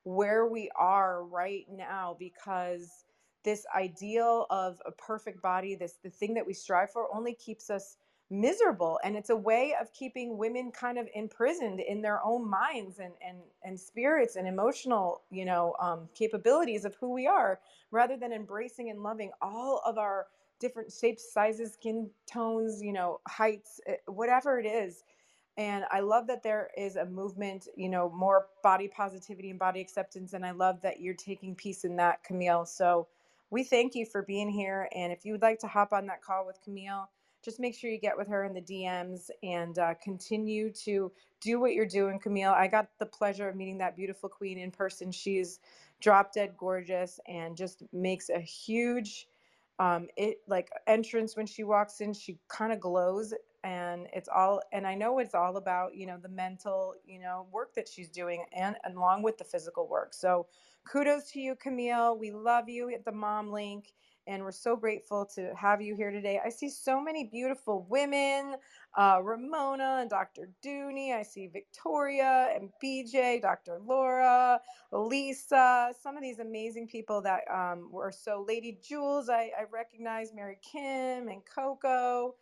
where 0.03 0.47
we 0.47 0.71
are 0.77 1.25
right 1.25 1.65
now 1.69 2.15
because 2.17 3.03
this 3.43 3.65
ideal 3.75 4.45
of 4.51 4.81
a 4.85 4.91
perfect 4.91 5.41
body 5.41 5.75
this 5.75 5.95
the 6.03 6.09
thing 6.09 6.33
that 6.33 6.45
we 6.45 6.53
strive 6.53 6.91
for 6.91 7.07
only 7.13 7.33
keeps 7.33 7.69
us 7.69 7.97
miserable 8.31 8.97
and 9.03 9.17
it's 9.17 9.29
a 9.29 9.35
way 9.35 9.75
of 9.79 9.91
keeping 9.91 10.37
women 10.37 10.71
kind 10.71 10.97
of 10.97 11.05
imprisoned 11.13 11.81
in 11.81 12.01
their 12.01 12.23
own 12.23 12.49
minds 12.49 12.99
and 12.99 13.11
and 13.27 13.37
and 13.63 13.77
spirits 13.77 14.37
and 14.37 14.47
emotional 14.47 15.21
you 15.29 15.43
know 15.43 15.75
um, 15.81 16.07
capabilities 16.15 16.85
of 16.85 16.95
who 16.95 17.11
we 17.11 17.27
are 17.27 17.59
rather 17.91 18.15
than 18.15 18.31
embracing 18.31 18.89
and 18.89 19.03
loving 19.03 19.31
all 19.41 19.81
of 19.85 19.97
our 19.97 20.27
different 20.61 20.89
shapes 20.89 21.33
sizes 21.33 21.73
skin 21.73 22.09
tones 22.25 22.81
you 22.81 22.93
know 22.93 23.19
heights 23.27 23.81
eh, 23.85 23.95
whatever 24.07 24.57
it 24.59 24.65
is. 24.65 25.03
And 25.57 25.83
i 25.91 25.99
love 25.99 26.25
that 26.27 26.41
there 26.41 26.69
is 26.77 26.95
a 26.95 27.05
movement 27.05 27.67
you 27.75 27.89
know 27.89 28.09
more 28.09 28.45
body 28.63 28.87
positivity 28.87 29.49
and 29.49 29.59
body 29.59 29.81
acceptance 29.81 30.31
and 30.31 30.45
i 30.45 30.51
love 30.51 30.81
that 30.83 31.01
you're 31.01 31.13
taking 31.13 31.53
peace 31.53 31.83
in 31.83 31.97
that 31.97 32.23
camille. 32.23 32.65
So 32.65 33.09
we 33.49 33.65
thank 33.65 33.93
you 33.93 34.05
for 34.05 34.21
being 34.21 34.49
here 34.49 34.87
and 34.95 35.11
if 35.11 35.25
you 35.25 35.33
would 35.33 35.41
like 35.41 35.59
to 35.59 35.67
hop 35.67 35.91
on 35.91 36.05
that 36.05 36.23
call 36.23 36.45
with 36.47 36.61
camille 36.63 37.09
just 37.43 37.59
make 37.59 37.75
sure 37.75 37.89
you 37.89 37.99
get 37.99 38.17
with 38.17 38.27
her 38.27 38.43
in 38.43 38.53
the 38.53 38.61
DMs 38.61 39.29
and 39.43 39.77
uh, 39.79 39.93
continue 40.03 40.71
to 40.71 41.11
do 41.41 41.59
what 41.59 41.73
you're 41.73 41.85
doing, 41.87 42.19
Camille. 42.19 42.51
I 42.51 42.67
got 42.67 42.89
the 42.99 43.05
pleasure 43.05 43.49
of 43.49 43.55
meeting 43.55 43.79
that 43.79 43.95
beautiful 43.95 44.29
queen 44.29 44.59
in 44.59 44.71
person. 44.71 45.11
She's 45.11 45.59
drop 46.01 46.33
dead 46.33 46.55
gorgeous 46.57 47.19
and 47.27 47.57
just 47.57 47.83
makes 47.93 48.29
a 48.29 48.39
huge 48.39 49.27
um, 49.79 50.07
it 50.17 50.39
like 50.47 50.69
entrance 50.87 51.35
when 51.35 51.47
she 51.47 51.63
walks 51.63 52.01
in. 52.01 52.13
She 52.13 52.39
kind 52.49 52.71
of 52.71 52.79
glows, 52.79 53.33
and 53.63 54.07
it's 54.13 54.29
all. 54.29 54.61
And 54.71 54.85
I 54.87 54.95
know 54.95 55.19
it's 55.19 55.33
all 55.35 55.57
about 55.57 55.95
you 55.95 56.05
know 56.05 56.17
the 56.21 56.29
mental 56.29 56.95
you 57.05 57.19
know 57.19 57.47
work 57.51 57.73
that 57.75 57.87
she's 57.87 58.09
doing, 58.09 58.45
and, 58.53 58.75
and 58.83 58.95
along 58.95 59.23
with 59.23 59.37
the 59.37 59.43
physical 59.43 59.87
work. 59.87 60.13
So 60.13 60.47
kudos 60.85 61.31
to 61.31 61.39
you, 61.41 61.55
Camille. 61.55 62.17
We 62.17 62.31
love 62.31 62.69
you 62.69 62.91
at 62.93 63.05
the 63.05 63.11
Mom 63.11 63.51
Link 63.51 63.93
and 64.31 64.43
we're 64.43 64.51
so 64.51 64.75
grateful 64.77 65.25
to 65.35 65.53
have 65.55 65.81
you 65.81 65.95
here 65.95 66.11
today. 66.11 66.39
I 66.45 66.49
see 66.49 66.69
so 66.69 67.01
many 67.01 67.25
beautiful 67.25 67.85
women 67.89 68.55
uh, 68.97 69.19
Ramona 69.23 69.99
and 70.01 70.09
Dr. 70.09 70.49
Dooney. 70.65 71.13
I 71.15 71.23
see 71.23 71.47
Victoria 71.47 72.49
and 72.55 72.69
BJ, 72.83 73.41
Dr. 73.41 73.79
Laura, 73.85 74.59
Lisa, 74.91 75.93
some 76.01 76.17
of 76.17 76.23
these 76.23 76.39
amazing 76.39 76.87
people 76.87 77.21
that 77.21 77.41
um, 77.53 77.89
were 77.91 78.11
so 78.11 78.45
Lady 78.47 78.79
Jules. 78.83 79.29
I, 79.29 79.51
I 79.57 79.65
recognize 79.71 80.33
Mary 80.33 80.59
Kim 80.61 81.29
and 81.29 81.41
Coco. 81.45 82.35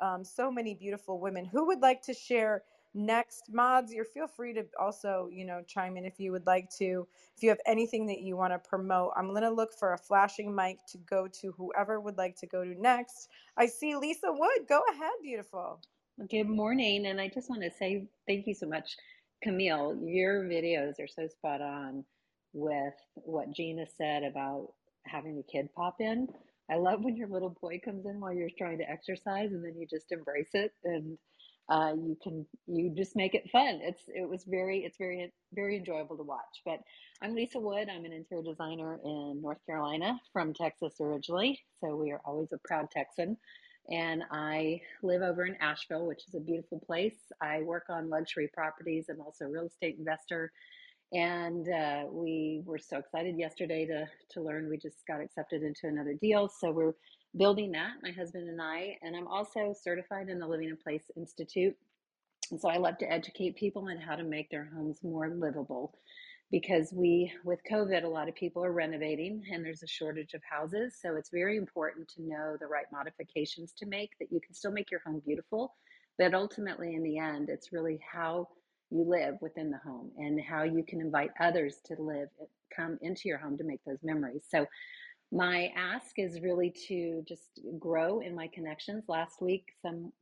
Um, 0.00 0.24
so 0.24 0.50
many 0.50 0.74
beautiful 0.74 1.20
women. 1.20 1.44
Who 1.44 1.66
would 1.68 1.80
like 1.80 2.02
to 2.04 2.14
share 2.14 2.64
next 2.94 3.44
mods 3.50 3.92
you're 3.92 4.04
feel 4.04 4.26
free 4.26 4.52
to 4.52 4.64
also 4.78 5.28
you 5.32 5.44
know 5.44 5.62
chime 5.66 5.96
in 5.96 6.04
if 6.04 6.20
you 6.20 6.32
would 6.32 6.46
like 6.46 6.68
to. 6.78 7.06
If 7.36 7.42
you 7.42 7.48
have 7.48 7.60
anything 7.66 8.06
that 8.06 8.20
you 8.20 8.36
want 8.36 8.52
to 8.52 8.58
promote 8.58 9.12
i'm 9.16 9.30
going 9.30 9.42
to 9.42 9.50
look 9.50 9.72
for 9.78 9.94
a 9.94 9.98
flashing 9.98 10.54
mic 10.54 10.78
to 10.88 10.98
go 10.98 11.28
to 11.40 11.52
whoever 11.52 12.00
would 12.00 12.18
like 12.18 12.36
to 12.36 12.46
go 12.46 12.64
to 12.64 12.80
next. 12.80 13.28
I 13.56 13.66
see 13.66 13.96
lisa 13.96 14.28
wood. 14.30 14.68
Go 14.68 14.82
ahead 14.90 15.12
beautiful. 15.22 15.80
Good 16.30 16.48
morning 16.48 17.06
and 17.06 17.20
i 17.20 17.28
just 17.28 17.48
want 17.48 17.62
to 17.62 17.70
say 17.70 18.06
thank 18.26 18.46
you 18.46 18.54
so 18.54 18.66
much. 18.66 18.96
Camille 19.42 19.98
your 20.02 20.44
videos 20.44 21.00
are 21.00 21.08
so 21.08 21.26
spot 21.26 21.60
on 21.60 22.04
with 22.52 22.94
what 23.14 23.50
gina 23.50 23.86
said 23.96 24.22
about 24.22 24.72
having 25.06 25.36
the 25.36 25.42
kid 25.42 25.68
pop 25.74 26.00
in. 26.00 26.28
I 26.70 26.76
love 26.76 27.02
when 27.02 27.16
your 27.16 27.28
little 27.28 27.56
boy 27.60 27.80
comes 27.84 28.06
in 28.06 28.20
while 28.20 28.32
you're 28.32 28.50
trying 28.56 28.78
to 28.78 28.90
exercise 28.90 29.52
and 29.52 29.64
then 29.64 29.74
you 29.76 29.86
just 29.86 30.12
embrace 30.12 30.50
it 30.54 30.72
and 30.84 31.18
uh, 31.72 31.94
you 31.94 32.18
can 32.22 32.46
you 32.66 32.92
just 32.94 33.16
make 33.16 33.34
it 33.34 33.48
fun. 33.50 33.80
It's 33.82 34.02
it 34.08 34.28
was 34.28 34.44
very 34.46 34.80
it's 34.80 34.98
very 34.98 35.32
very 35.54 35.78
enjoyable 35.78 36.18
to 36.18 36.22
watch. 36.22 36.60
But 36.66 36.80
I'm 37.22 37.34
Lisa 37.34 37.58
Wood. 37.58 37.88
I'm 37.88 38.04
an 38.04 38.12
interior 38.12 38.44
designer 38.44 39.00
in 39.02 39.40
North 39.42 39.64
Carolina 39.64 40.20
from 40.34 40.52
Texas 40.52 40.92
originally, 41.00 41.58
so 41.80 41.96
we 41.96 42.10
are 42.12 42.20
always 42.26 42.52
a 42.52 42.58
proud 42.68 42.90
Texan. 42.90 43.38
And 43.90 44.22
I 44.30 44.82
live 45.02 45.22
over 45.22 45.46
in 45.46 45.56
Asheville, 45.62 46.06
which 46.06 46.28
is 46.28 46.34
a 46.34 46.40
beautiful 46.40 46.78
place. 46.86 47.16
I 47.40 47.62
work 47.62 47.84
on 47.88 48.10
luxury 48.10 48.50
properties. 48.52 49.06
I'm 49.08 49.22
also 49.22 49.46
a 49.46 49.48
real 49.48 49.66
estate 49.66 49.96
investor. 49.98 50.52
And 51.12 51.68
uh, 51.68 52.04
we 52.10 52.62
were 52.64 52.78
so 52.78 52.98
excited 52.98 53.38
yesterday 53.38 53.86
to, 53.86 54.06
to 54.32 54.42
learn 54.42 54.68
we 54.68 54.78
just 54.78 55.06
got 55.08 55.20
accepted 55.20 55.62
into 55.62 55.86
another 55.86 56.14
deal. 56.20 56.48
So 56.48 56.70
we're 56.70 56.92
building 57.36 57.72
that, 57.72 57.94
my 58.02 58.10
husband 58.10 58.48
and 58.48 58.60
I. 58.60 58.96
And 59.02 59.16
I'm 59.16 59.26
also 59.26 59.74
certified 59.80 60.28
in 60.28 60.38
the 60.38 60.46
Living 60.46 60.68
in 60.68 60.76
Place 60.76 61.04
Institute. 61.16 61.76
And 62.50 62.60
so 62.60 62.68
I 62.68 62.76
love 62.76 62.98
to 62.98 63.10
educate 63.10 63.56
people 63.56 63.88
on 63.88 63.96
how 63.96 64.16
to 64.16 64.24
make 64.24 64.50
their 64.50 64.70
homes 64.74 64.98
more 65.02 65.30
livable 65.30 65.94
because 66.50 66.92
we, 66.92 67.32
with 67.44 67.60
COVID, 67.70 68.04
a 68.04 68.08
lot 68.08 68.28
of 68.28 68.34
people 68.34 68.62
are 68.62 68.72
renovating 68.72 69.42
and 69.50 69.64
there's 69.64 69.82
a 69.82 69.86
shortage 69.86 70.34
of 70.34 70.42
houses. 70.48 70.98
So 71.00 71.16
it's 71.16 71.30
very 71.30 71.56
important 71.56 72.08
to 72.08 72.22
know 72.22 72.56
the 72.60 72.66
right 72.66 72.84
modifications 72.92 73.72
to 73.78 73.86
make 73.86 74.10
that 74.20 74.30
you 74.30 74.38
can 74.38 74.54
still 74.54 74.72
make 74.72 74.90
your 74.90 75.00
home 75.04 75.22
beautiful. 75.24 75.74
But 76.18 76.34
ultimately, 76.34 76.94
in 76.94 77.02
the 77.02 77.18
end, 77.18 77.48
it's 77.48 77.72
really 77.72 77.98
how 78.12 78.48
you 78.90 79.04
live 79.08 79.36
within 79.40 79.70
the 79.70 79.78
home 79.78 80.10
and 80.18 80.38
how 80.42 80.62
you 80.64 80.84
can 80.86 81.00
invite 81.00 81.30
others 81.40 81.76
to 81.86 81.94
live, 81.98 82.28
come 82.76 82.98
into 83.00 83.22
your 83.24 83.38
home 83.38 83.56
to 83.56 83.64
make 83.64 83.80
those 83.86 84.02
memories. 84.02 84.42
So 84.50 84.66
my 85.32 85.72
ask 85.76 86.18
is 86.18 86.42
really 86.42 86.70
to 86.88 87.24
just 87.26 87.60
grow 87.78 88.20
in 88.20 88.34
my 88.34 88.48
connections. 88.48 89.04
Last 89.08 89.40
week, 89.40 89.72
some 89.80 90.12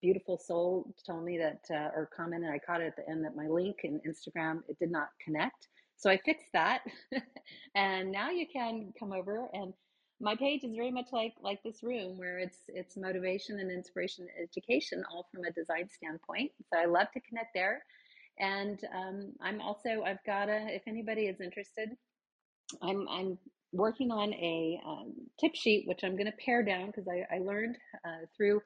beautiful 0.00 0.38
soul 0.38 0.94
told 1.04 1.24
me 1.24 1.38
that, 1.38 1.62
uh, 1.70 1.90
or 1.94 2.08
commented, 2.16 2.50
I 2.50 2.58
caught 2.58 2.80
it 2.80 2.86
at 2.86 2.96
the 2.96 3.10
end 3.10 3.24
that 3.24 3.36
my 3.36 3.48
link 3.48 3.78
in 3.84 4.00
Instagram, 4.08 4.62
it 4.68 4.78
did 4.78 4.90
not 4.90 5.08
connect. 5.22 5.68
So 5.96 6.08
I 6.08 6.18
fixed 6.24 6.52
that. 6.54 6.82
and 7.74 8.12
now 8.12 8.30
you 8.30 8.46
can 8.50 8.92
come 8.98 9.12
over 9.12 9.48
and 9.52 9.74
my 10.20 10.36
page 10.36 10.64
is 10.64 10.74
very 10.74 10.90
much 10.90 11.06
like 11.12 11.32
like 11.42 11.62
this 11.62 11.82
room 11.82 12.18
where 12.18 12.38
it's 12.38 12.58
it's 12.68 12.96
motivation 12.96 13.58
and 13.58 13.70
inspiration 13.70 14.26
and 14.28 14.48
education 14.48 15.02
all 15.10 15.26
from 15.32 15.44
a 15.44 15.50
design 15.52 15.88
standpoint 15.88 16.52
so 16.72 16.78
i 16.78 16.84
love 16.84 17.06
to 17.12 17.20
connect 17.20 17.54
there 17.54 17.82
and 18.38 18.80
um, 18.94 19.32
i'm 19.40 19.60
also 19.60 20.02
i've 20.04 20.22
got 20.26 20.48
a 20.48 20.66
if 20.68 20.82
anybody 20.86 21.22
is 21.22 21.40
interested 21.40 21.88
i'm 22.82 23.08
i'm 23.08 23.38
working 23.72 24.10
on 24.10 24.32
a 24.34 24.80
um, 24.86 25.12
tip 25.38 25.54
sheet, 25.54 25.86
which 25.86 26.00
I'm 26.02 26.16
going 26.16 26.26
to 26.26 26.44
pare 26.44 26.62
down 26.62 26.86
because 26.86 27.06
I, 27.08 27.34
I, 27.34 27.38
learned 27.38 27.76
uh, 28.04 28.26
through 28.36 28.60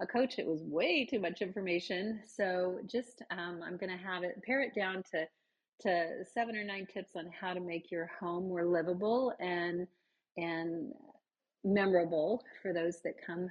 a 0.00 0.06
coach 0.06 0.38
it 0.38 0.46
was 0.46 0.62
way 0.62 1.06
too 1.06 1.20
much 1.20 1.40
information. 1.42 2.20
So 2.26 2.78
just 2.86 3.22
um, 3.30 3.60
I'm 3.64 3.76
going 3.76 3.96
to 3.96 4.04
have 4.04 4.24
it 4.24 4.42
pare 4.44 4.62
it 4.62 4.74
down 4.74 5.02
to 5.12 5.26
to 5.82 6.24
seven 6.32 6.56
or 6.56 6.64
nine 6.64 6.86
tips 6.92 7.12
on 7.16 7.28
how 7.38 7.54
to 7.54 7.60
make 7.60 7.90
your 7.90 8.10
home 8.20 8.48
more 8.48 8.64
livable 8.64 9.32
and 9.40 9.86
and 10.36 10.92
memorable 11.64 12.42
for 12.62 12.72
those 12.72 13.00
that 13.04 13.14
come 13.24 13.48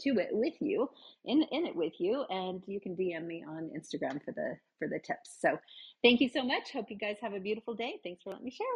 to 0.00 0.10
it 0.18 0.28
with 0.32 0.54
you 0.60 0.88
in 1.24 1.42
in 1.50 1.66
it 1.66 1.74
with 1.74 1.92
you 1.98 2.24
and 2.28 2.62
you 2.66 2.80
can 2.80 2.96
dm 2.96 3.26
me 3.26 3.44
on 3.48 3.70
instagram 3.76 4.22
for 4.24 4.32
the 4.32 4.56
for 4.78 4.88
the 4.88 4.98
tips. 4.98 5.36
So 5.40 5.58
thank 6.02 6.20
you 6.20 6.28
so 6.28 6.44
much. 6.44 6.72
Hope 6.72 6.90
you 6.90 6.98
guys 6.98 7.16
have 7.22 7.34
a 7.34 7.40
beautiful 7.40 7.74
day. 7.74 8.00
Thanks 8.02 8.22
for 8.22 8.30
letting 8.30 8.44
me 8.44 8.50
share 8.50 8.66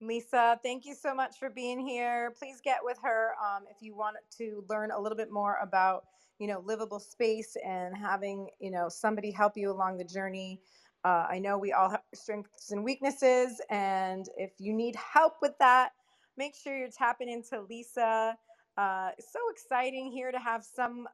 Lisa, 0.00 0.58
thank 0.62 0.86
you 0.86 0.94
so 0.94 1.14
much 1.14 1.38
for 1.38 1.50
being 1.50 1.78
here. 1.78 2.32
Please 2.38 2.60
get 2.64 2.78
with 2.82 2.96
her 3.02 3.32
um, 3.44 3.64
if 3.70 3.76
you 3.82 3.94
want 3.94 4.16
to 4.38 4.64
learn 4.68 4.90
a 4.90 4.98
little 4.98 5.16
bit 5.16 5.30
more 5.30 5.58
about, 5.62 6.04
you 6.38 6.46
know, 6.46 6.62
livable 6.64 6.98
space 6.98 7.54
and 7.64 7.94
having, 7.96 8.48
you 8.60 8.70
know, 8.70 8.88
somebody 8.88 9.30
help 9.30 9.56
you 9.56 9.70
along 9.70 9.98
the 9.98 10.04
journey. 10.04 10.60
Uh, 11.04 11.26
I 11.30 11.38
know 11.38 11.58
we 11.58 11.72
all 11.72 11.90
have 11.90 12.02
strengths 12.14 12.72
and 12.72 12.82
weaknesses, 12.82 13.60
and 13.70 14.26
if 14.36 14.52
you 14.58 14.72
need 14.72 14.96
help 14.96 15.34
with 15.42 15.52
that, 15.58 15.92
make 16.36 16.54
sure 16.54 16.76
you're 16.76 16.88
tapping 16.88 17.28
into 17.28 17.60
Lisa. 17.68 18.36
Uh, 18.78 19.10
so 19.18 19.38
exciting 19.50 20.10
here 20.10 20.32
to 20.32 20.38
have 20.38 20.64
some 20.64 21.06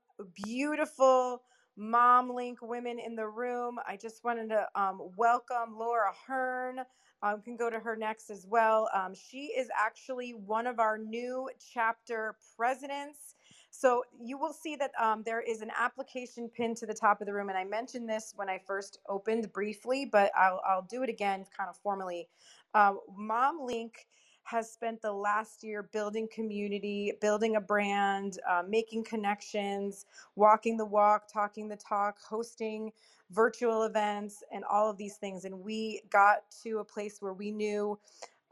beautiful 0.45 1.43
mom 1.77 2.31
link 2.31 2.61
women 2.63 2.99
in 2.99 3.17
the 3.17 3.29
room. 3.29 3.79
I 3.89 3.97
just 3.97 4.25
wanted 4.25 4.51
to 4.51 4.69
um, 4.77 5.01
welcome 5.17 5.79
Laura 5.79 6.13
Hearn. 6.27 6.81
Um, 7.23 7.43
can 7.43 7.57
go 7.57 7.71
to 7.71 7.79
her 7.81 7.97
next 7.97 8.31
as 8.31 8.47
well. 8.49 8.91
Um, 8.95 9.15
she 9.15 9.47
is 9.47 9.69
actually 9.79 10.33
one 10.33 10.67
of 10.67 10.81
our 10.81 10.99
new 10.99 11.51
chapter 11.75 12.37
presidents. 12.57 13.37
So 13.71 14.05
you 14.23 14.39
will 14.39 14.53
see 14.53 14.77
that 14.77 14.93
um, 15.01 15.23
there 15.27 15.41
is 15.41 15.63
an 15.63 15.71
application 15.79 16.49
pinned 16.49 16.79
to 16.79 16.87
the 16.87 16.95
top 16.95 17.21
of 17.21 17.27
the 17.27 17.35
room, 17.35 17.49
and 17.51 17.59
I 17.59 17.65
mentioned 17.65 18.09
this 18.09 18.33
when 18.37 18.49
I 18.51 18.61
first 18.67 19.01
opened 19.09 19.53
briefly, 19.53 20.07
but 20.11 20.33
I'll, 20.37 20.61
I'll 20.69 20.87
do 20.91 21.03
it 21.03 21.11
again, 21.11 21.47
kind 21.57 21.71
of 21.71 21.77
formally. 21.79 22.29
Uh, 22.75 22.95
Mom 23.17 23.61
Link 23.67 24.07
has 24.47 24.71
spent 24.71 25.03
the 25.03 25.13
last 25.13 25.65
year 25.65 25.83
building 25.83 26.29
community, 26.33 27.13
building 27.21 27.57
a 27.57 27.61
brand, 27.61 28.39
uh, 28.49 28.63
making 28.67 29.03
connections, 29.03 30.07
walking 30.37 30.77
the 30.77 30.85
walk, 30.85 31.25
talking 31.31 31.69
the 31.69 31.77
talk, 31.77 32.17
hosting 32.21 32.93
virtual 33.31 33.83
events, 33.83 34.45
and 34.53 34.65
all 34.71 34.89
of 34.89 34.97
these 34.97 35.17
things. 35.17 35.45
And 35.45 35.61
we 35.61 36.03
got 36.11 36.45
to 36.63 36.79
a 36.79 36.85
place 36.85 37.17
where 37.21 37.33
we 37.33 37.51
knew 37.51 37.99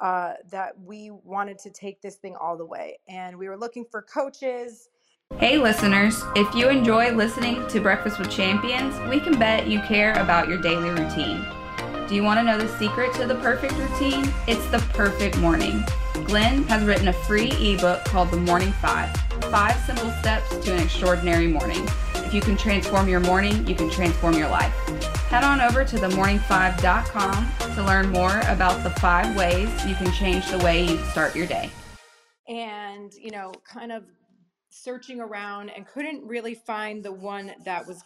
uh, 0.00 0.32
that 0.50 0.78
we 0.80 1.12
wanted 1.12 1.60
to 1.60 1.70
take 1.70 2.02
this 2.02 2.16
thing 2.16 2.34
all 2.40 2.56
the 2.56 2.66
way. 2.66 2.98
And 3.08 3.38
we 3.38 3.48
were 3.48 3.56
looking 3.56 3.84
for 3.88 4.02
coaches. 4.02 4.88
Hey, 5.38 5.58
listeners, 5.58 6.22
if 6.34 6.52
you 6.56 6.68
enjoy 6.68 7.12
listening 7.12 7.66
to 7.68 7.80
Breakfast 7.80 8.18
with 8.18 8.30
Champions, 8.30 8.98
we 9.08 9.20
can 9.20 9.38
bet 9.38 9.68
you 9.68 9.80
care 9.82 10.12
about 10.14 10.48
your 10.48 10.58
daily 10.58 10.90
routine. 10.90 11.44
Do 12.08 12.14
you 12.14 12.22
want 12.22 12.38
to 12.38 12.44
know 12.44 12.58
the 12.58 12.68
secret 12.78 13.14
to 13.14 13.26
the 13.26 13.36
perfect 13.36 13.72
routine? 13.74 14.30
It's 14.46 14.66
the 14.66 14.78
perfect 14.92 15.38
morning. 15.38 15.82
Glenn 16.26 16.64
has 16.64 16.84
written 16.84 17.08
a 17.08 17.14
free 17.14 17.50
ebook 17.52 18.04
called 18.04 18.30
The 18.30 18.36
Morning 18.36 18.72
Five 18.72 19.10
Five 19.50 19.74
Simple 19.86 20.10
Steps 20.20 20.54
to 20.66 20.74
an 20.74 20.82
Extraordinary 20.82 21.46
Morning. 21.46 21.82
If 22.16 22.34
you 22.34 22.42
can 22.42 22.58
transform 22.58 23.08
your 23.08 23.20
morning, 23.20 23.66
you 23.66 23.74
can 23.74 23.88
transform 23.88 24.34
your 24.34 24.50
life. 24.50 24.74
Head 25.30 25.44
on 25.44 25.62
over 25.62 25.82
to 25.82 25.96
themorning5.com 25.96 27.74
to 27.74 27.82
learn 27.82 28.10
more 28.10 28.38
about 28.48 28.82
the 28.84 28.90
five 29.00 29.34
ways 29.34 29.68
you 29.86 29.94
can 29.94 30.12
change 30.12 30.46
the 30.50 30.58
way 30.58 30.84
you 30.84 30.98
start 31.06 31.34
your 31.34 31.46
day. 31.46 31.70
And, 32.46 33.14
you 33.14 33.30
know, 33.30 33.54
kind 33.66 33.92
of 33.92 34.04
searching 34.68 35.20
around 35.20 35.70
and 35.70 35.86
couldn't 35.86 36.26
really 36.26 36.54
find 36.54 37.02
the 37.02 37.12
one 37.12 37.52
that 37.64 37.86
was 37.86 38.02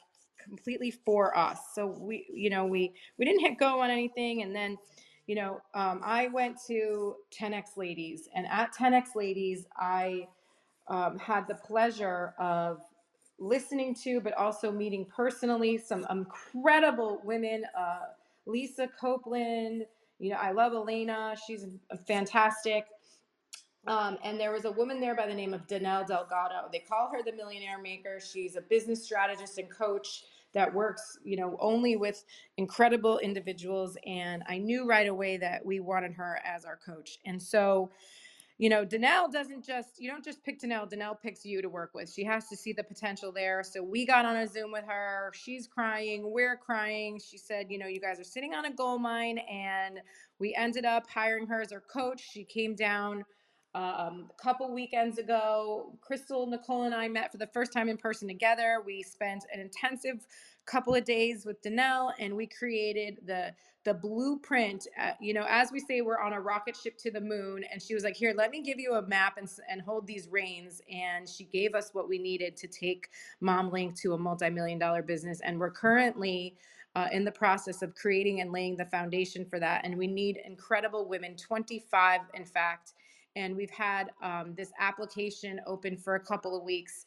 completely 0.49 0.91
for 0.91 1.37
us. 1.37 1.59
So 1.75 1.87
we, 1.87 2.27
you 2.33 2.51
know, 2.51 2.67
we 2.67 2.95
we 3.19 3.25
didn't 3.25 3.41
hit 3.41 3.59
go 3.59 3.81
on 3.81 3.91
anything, 3.91 4.43
and 4.43 4.55
then, 4.55 4.79
you 5.27 5.35
know, 5.35 5.61
um, 5.75 6.01
I 6.05 6.29
went 6.29 6.57
to 6.67 7.17
10x 7.39 7.77
Ladies, 7.77 8.29
and 8.35 8.47
at 8.47 8.75
10x 8.75 9.15
Ladies, 9.15 9.67
I 9.77 10.27
um, 10.89 11.19
had 11.19 11.47
the 11.47 11.55
pleasure 11.55 12.35
of 12.39 12.81
listening 13.39 13.95
to, 13.95 14.21
but 14.21 14.35
also 14.35 14.73
meeting 14.73 15.07
personally 15.15 15.79
some 15.79 16.07
incredible 16.11 17.21
women. 17.25 17.65
Uh, 17.79 18.01
Lisa 18.47 18.89
Copeland, 19.01 19.85
you 20.19 20.31
know, 20.31 20.37
I 20.37 20.51
love 20.53 20.73
Elena. 20.73 21.37
She's 21.47 21.67
fantastic. 22.07 22.87
Um, 23.87 24.19
and 24.25 24.39
there 24.39 24.53
was 24.53 24.65
a 24.65 24.71
woman 24.71 25.01
there 25.01 25.15
by 25.15 25.27
the 25.27 25.35
name 25.35 25.55
of 25.55 25.67
Danelle 25.67 26.07
Delgado. 26.07 26.69
They 26.73 26.81
call 26.81 27.11
her 27.13 27.23
the 27.23 27.33
millionaire 27.33 27.79
maker. 27.81 28.19
She's 28.21 28.57
a 28.57 28.61
business 28.61 29.05
strategist 29.05 29.59
and 29.59 29.71
coach 29.71 30.25
that 30.55 30.73
works, 30.73 31.19
you 31.25 31.37
know, 31.37 31.57
only 31.61 31.97
with 31.97 32.25
incredible 32.57 33.19
individuals. 33.19 33.97
And 34.07 34.43
I 34.49 34.59
knew 34.59 34.87
right 34.87 35.09
away 35.09 35.37
that 35.39 35.65
we 35.65 35.81
wanted 35.81 36.13
her 36.15 36.41
as 36.45 36.65
our 36.65 36.77
coach. 36.77 37.19
And 37.25 37.41
so, 37.41 37.91
you 38.57 38.69
know, 38.69 38.85
Danelle 38.85 39.31
doesn't 39.31 39.65
just, 39.65 40.01
you 40.01 40.11
don't 40.11 40.25
just 40.25 40.43
pick 40.43 40.61
Danelle, 40.61 40.91
Danelle 40.91 41.21
picks 41.21 41.45
you 41.45 41.63
to 41.63 41.69
work 41.69 41.91
with. 41.95 42.13
She 42.13 42.25
has 42.25 42.49
to 42.49 42.57
see 42.57 42.73
the 42.73 42.83
potential 42.83 43.31
there. 43.31 43.63
So 43.63 43.83
we 43.83 44.05
got 44.05 44.25
on 44.25 44.37
a 44.37 44.49
Zoom 44.49 44.73
with 44.73 44.85
her. 44.85 45.31
She's 45.33 45.69
crying. 45.69 46.33
We're 46.33 46.57
crying. 46.57 47.21
She 47.21 47.39
said, 47.39 47.67
you 47.71 47.79
know, 47.79 47.87
you 47.87 48.01
guys 48.01 48.19
are 48.19 48.25
sitting 48.25 48.55
on 48.55 48.65
a 48.65 48.73
gold 48.73 49.01
mine. 49.01 49.39
And 49.39 50.01
we 50.41 50.55
ended 50.57 50.85
up 50.85 51.09
hiring 51.09 51.47
her 51.47 51.61
as 51.61 51.71
our 51.73 51.81
coach. 51.81 52.21
She 52.33 52.43
came 52.43 52.75
down 52.75 53.25
um, 53.75 54.31
a 54.31 54.43
couple 54.43 54.73
weekends 54.73 55.19
ago, 55.19 55.97
Crystal, 56.01 56.47
Nicole, 56.47 56.85
and 56.85 56.95
I 56.95 57.09
met 57.09 57.31
for 57.31 57.39
the 57.39 57.47
first 57.49 57.73
time 57.73 57.89
in 57.89 57.99
person 57.99 58.27
together. 58.27 58.83
We 58.85 59.03
spent 59.03 59.45
an 59.53 59.61
intensive 59.61 60.27
couple 60.67 60.95
of 60.95 61.05
days 61.05 61.45
with 61.45 61.61
Danelle, 61.63 62.13
and 62.19 62.35
we 62.35 62.47
created 62.47 63.19
the 63.27 63.53
the 63.85 63.95
blueprint. 63.95 64.87
Uh, 65.01 65.13
you 65.21 65.33
know, 65.35 65.47
as 65.49 65.71
we 65.71 65.81
say, 65.81 66.01
we're 66.01 66.19
on 66.19 66.33
a 66.33 66.41
rocket 66.41 66.77
ship 66.77 66.97
to 66.99 67.11
the 67.11 67.21
moon, 67.21 67.65
and 67.71 67.81
she 67.83 67.95
was 67.95 68.05
like, 68.05 68.17
"Here, 68.17 68.33
let 68.37 68.51
me 68.51 68.63
give 68.63 68.81
you 68.81 68.95
a 68.95 69.07
map 69.07 69.37
and 69.37 69.49
and 69.69 69.83
hold 69.83 70.07
these 70.07 70.29
reins." 70.31 70.81
And 70.91 71.29
she 71.29 71.45
gave 71.45 71.75
us 71.75 71.91
what 71.93 72.09
we 72.09 72.19
needed 72.19 72.57
to 72.59 72.69
take 72.69 73.11
Mom 73.41 73.71
MomLink 73.71 74.01
to 74.01 74.15
a 74.15 74.19
multi-million 74.19 74.79
dollar 74.79 75.03
business, 75.03 75.41
and 75.41 75.59
we're 75.61 75.71
currently. 75.71 76.57
Uh, 76.97 77.07
in 77.13 77.25
the 77.25 77.31
process 77.31 77.83
of 77.83 77.95
creating 77.95 78.41
and 78.41 78.51
laying 78.51 78.77
the 78.77 78.85
foundation 78.87 79.45
for 79.45 79.61
that. 79.61 79.85
And 79.85 79.97
we 79.97 80.09
need 80.09 80.41
incredible 80.45 81.09
women, 81.09 81.37
25, 81.37 82.23
in 82.35 82.45
fact, 82.45 82.95
and 83.37 83.57
we've 83.57 83.71
had 83.71 84.11
um, 84.23 84.55
this 84.57 84.71
application 84.79 85.61
open 85.67 85.97
for 85.97 86.15
a 86.15 86.21
couple 86.21 86.57
of 86.57 86.65
weeks. 86.65 87.05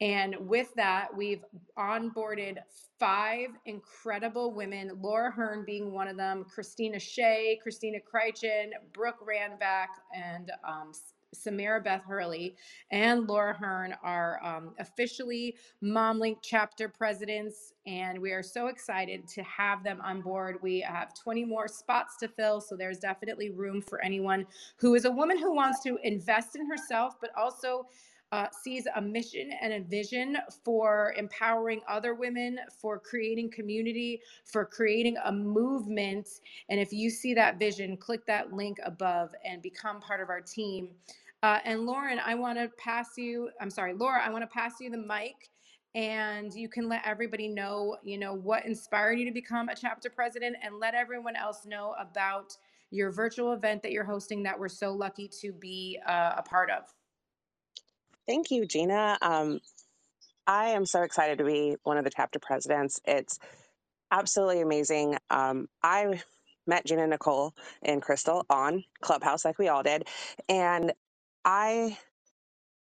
And 0.00 0.34
with 0.40 0.74
that, 0.74 1.14
we've 1.16 1.44
onboarded 1.78 2.58
five 2.98 3.48
incredible 3.64 4.52
women, 4.52 4.90
Laura 5.00 5.30
Hearn 5.30 5.64
being 5.64 5.92
one 5.92 6.08
of 6.08 6.16
them, 6.16 6.44
Christina 6.44 6.98
Shea, 6.98 7.58
Christina 7.62 7.98
Kreitchen, 7.98 8.70
Brooke 8.92 9.24
Ranback, 9.26 9.88
and 10.14 10.50
um, 10.66 10.92
Samara 11.34 11.80
Beth 11.80 12.04
Hurley 12.06 12.56
and 12.90 13.26
Laura 13.26 13.54
Hearn 13.54 13.94
are 14.02 14.40
um, 14.44 14.74
officially 14.78 15.56
MomLink 15.82 16.38
chapter 16.42 16.88
presidents, 16.88 17.72
and 17.86 18.18
we 18.18 18.32
are 18.32 18.42
so 18.42 18.68
excited 18.68 19.26
to 19.28 19.42
have 19.42 19.84
them 19.84 20.00
on 20.02 20.20
board. 20.20 20.58
We 20.62 20.80
have 20.80 21.14
20 21.14 21.44
more 21.44 21.68
spots 21.68 22.16
to 22.18 22.28
fill, 22.28 22.60
so 22.60 22.76
there's 22.76 22.98
definitely 22.98 23.50
room 23.50 23.82
for 23.82 24.02
anyone 24.04 24.46
who 24.76 24.94
is 24.94 25.04
a 25.04 25.10
woman 25.10 25.38
who 25.38 25.54
wants 25.54 25.82
to 25.84 25.98
invest 26.02 26.56
in 26.56 26.68
herself, 26.68 27.16
but 27.20 27.30
also 27.36 27.86
uh, 28.34 28.48
sees 28.50 28.84
a 28.96 29.00
mission 29.00 29.50
and 29.60 29.72
a 29.72 29.80
vision 29.80 30.36
for 30.64 31.14
empowering 31.16 31.80
other 31.88 32.14
women, 32.14 32.58
for 32.80 32.98
creating 32.98 33.48
community, 33.48 34.20
for 34.44 34.64
creating 34.64 35.16
a 35.24 35.30
movement. 35.30 36.28
And 36.68 36.80
if 36.80 36.92
you 36.92 37.10
see 37.10 37.32
that 37.34 37.60
vision, 37.60 37.96
click 37.96 38.26
that 38.26 38.52
link 38.52 38.78
above 38.84 39.32
and 39.44 39.62
become 39.62 40.00
part 40.00 40.20
of 40.20 40.30
our 40.30 40.40
team. 40.40 40.88
Uh, 41.44 41.60
and 41.66 41.84
Lauren, 41.84 42.18
I 42.24 42.36
want 42.36 42.58
to 42.58 42.70
pass 42.78 43.18
you, 43.18 43.50
I'm 43.60 43.68
sorry, 43.68 43.92
Laura, 43.92 44.24
I 44.24 44.30
want 44.30 44.44
to 44.44 44.46
pass 44.46 44.76
you 44.80 44.88
the 44.88 44.96
mic 44.96 45.50
and 45.94 46.50
you 46.54 46.70
can 46.70 46.88
let 46.88 47.02
everybody 47.04 47.48
know, 47.48 47.98
you 48.02 48.16
know, 48.16 48.32
what 48.32 48.64
inspired 48.64 49.18
you 49.18 49.26
to 49.26 49.30
become 49.30 49.68
a 49.68 49.76
chapter 49.76 50.08
president 50.08 50.56
and 50.62 50.80
let 50.80 50.94
everyone 50.94 51.36
else 51.36 51.66
know 51.66 51.94
about 52.00 52.56
your 52.90 53.12
virtual 53.12 53.52
event 53.52 53.82
that 53.82 53.92
you're 53.92 54.04
hosting 54.04 54.42
that 54.44 54.58
we're 54.58 54.70
so 54.70 54.94
lucky 54.94 55.28
to 55.42 55.52
be 55.52 55.98
uh, 56.08 56.32
a 56.38 56.42
part 56.42 56.70
of. 56.70 56.84
Thank 58.26 58.50
you, 58.50 58.64
Gina. 58.64 59.18
Um, 59.20 59.60
I 60.46 60.68
am 60.68 60.86
so 60.86 61.02
excited 61.02 61.36
to 61.36 61.44
be 61.44 61.76
one 61.82 61.98
of 61.98 62.04
the 62.04 62.10
chapter 62.10 62.38
presidents. 62.38 63.00
It's 63.04 63.38
absolutely 64.10 64.62
amazing. 64.62 65.18
Um, 65.28 65.68
I 65.82 66.22
met 66.66 66.86
Gina 66.86 67.06
Nicole 67.06 67.52
and 67.82 68.00
Crystal 68.00 68.46
on 68.48 68.82
Clubhouse, 69.02 69.44
like 69.44 69.58
we 69.58 69.68
all 69.68 69.82
did, 69.82 70.08
and 70.48 70.90
I 71.44 71.98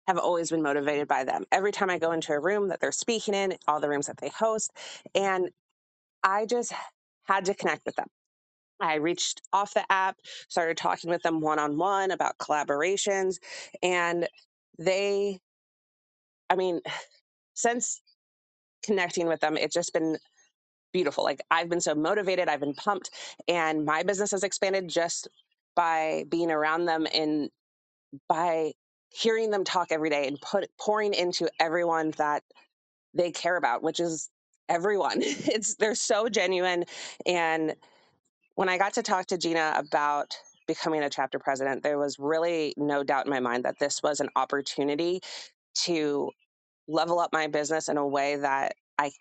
have 0.07 0.17
always 0.17 0.49
been 0.51 0.61
motivated 0.61 1.07
by 1.07 1.23
them. 1.23 1.45
Every 1.51 1.71
time 1.71 1.89
I 1.89 1.99
go 1.99 2.11
into 2.11 2.33
a 2.33 2.39
room 2.39 2.69
that 2.69 2.79
they're 2.81 2.91
speaking 2.91 3.33
in, 3.33 3.55
all 3.67 3.79
the 3.79 3.89
rooms 3.89 4.07
that 4.07 4.17
they 4.17 4.29
host, 4.29 4.71
and 5.15 5.49
I 6.23 6.45
just 6.45 6.73
had 7.25 7.45
to 7.45 7.53
connect 7.53 7.85
with 7.85 7.95
them. 7.95 8.07
I 8.79 8.95
reached 8.95 9.41
off 9.53 9.73
the 9.73 9.85
app, 9.91 10.17
started 10.49 10.77
talking 10.77 11.09
with 11.09 11.21
them 11.23 11.39
one 11.39 11.59
on 11.59 11.77
one 11.77 12.11
about 12.11 12.37
collaborations, 12.39 13.37
and 13.83 14.27
they, 14.79 15.39
I 16.49 16.55
mean, 16.55 16.81
since 17.53 18.01
connecting 18.83 19.27
with 19.27 19.39
them, 19.39 19.57
it's 19.57 19.73
just 19.75 19.93
been 19.93 20.17
beautiful. 20.93 21.23
Like 21.23 21.41
I've 21.51 21.69
been 21.69 21.81
so 21.81 21.95
motivated, 21.95 22.49
I've 22.49 22.59
been 22.59 22.73
pumped, 22.73 23.11
and 23.47 23.85
my 23.85 24.03
business 24.03 24.31
has 24.31 24.43
expanded 24.43 24.89
just 24.89 25.27
by 25.75 26.25
being 26.29 26.51
around 26.51 26.85
them 26.85 27.07
and 27.13 27.49
by 28.27 28.73
hearing 29.09 29.51
them 29.51 29.63
talk 29.63 29.91
every 29.91 30.09
day 30.09 30.27
and 30.27 30.39
put 30.41 30.69
pouring 30.79 31.13
into 31.13 31.49
everyone 31.59 32.11
that 32.11 32.43
they 33.13 33.31
care 33.31 33.57
about, 33.57 33.83
which 33.83 33.99
is 33.99 34.29
everyone. 34.69 35.21
It's 35.21 35.75
they're 35.75 35.95
so 35.95 36.29
genuine. 36.29 36.85
And 37.25 37.75
when 38.55 38.69
I 38.69 38.77
got 38.77 38.93
to 38.95 39.03
talk 39.03 39.27
to 39.27 39.37
Gina 39.37 39.73
about 39.75 40.35
becoming 40.67 41.03
a 41.03 41.09
chapter 41.09 41.39
president, 41.39 41.83
there 41.83 41.97
was 41.97 42.17
really 42.19 42.73
no 42.77 43.03
doubt 43.03 43.25
in 43.25 43.31
my 43.31 43.39
mind 43.39 43.65
that 43.65 43.79
this 43.79 44.01
was 44.03 44.19
an 44.19 44.29
opportunity 44.35 45.21
to 45.83 46.31
level 46.87 47.19
up 47.19 47.31
my 47.33 47.47
business 47.47 47.89
in 47.89 47.97
a 47.97 48.07
way 48.07 48.37
that 48.37 48.75
I 48.97 49.11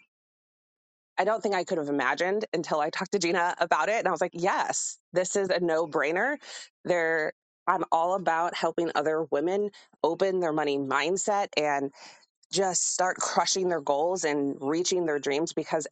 I 1.18 1.24
don't 1.24 1.42
think 1.42 1.54
I 1.54 1.64
could 1.64 1.76
have 1.76 1.88
imagined 1.88 2.46
until 2.54 2.80
I 2.80 2.88
talked 2.88 3.12
to 3.12 3.18
Gina 3.18 3.54
about 3.58 3.90
it. 3.90 3.96
And 3.96 4.08
I 4.08 4.10
was 4.10 4.22
like, 4.22 4.32
yes, 4.32 4.98
this 5.12 5.36
is 5.36 5.50
a 5.50 5.60
no 5.60 5.86
brainer. 5.86 6.36
There, 6.84 7.34
I'm 7.70 7.84
all 7.92 8.14
about 8.16 8.56
helping 8.56 8.90
other 8.96 9.22
women 9.30 9.70
open 10.02 10.40
their 10.40 10.52
money 10.52 10.76
mindset 10.76 11.48
and 11.56 11.92
just 12.52 12.92
start 12.92 13.16
crushing 13.16 13.68
their 13.68 13.80
goals 13.80 14.24
and 14.24 14.56
reaching 14.60 15.06
their 15.06 15.20
dreams 15.20 15.52
because 15.52 15.86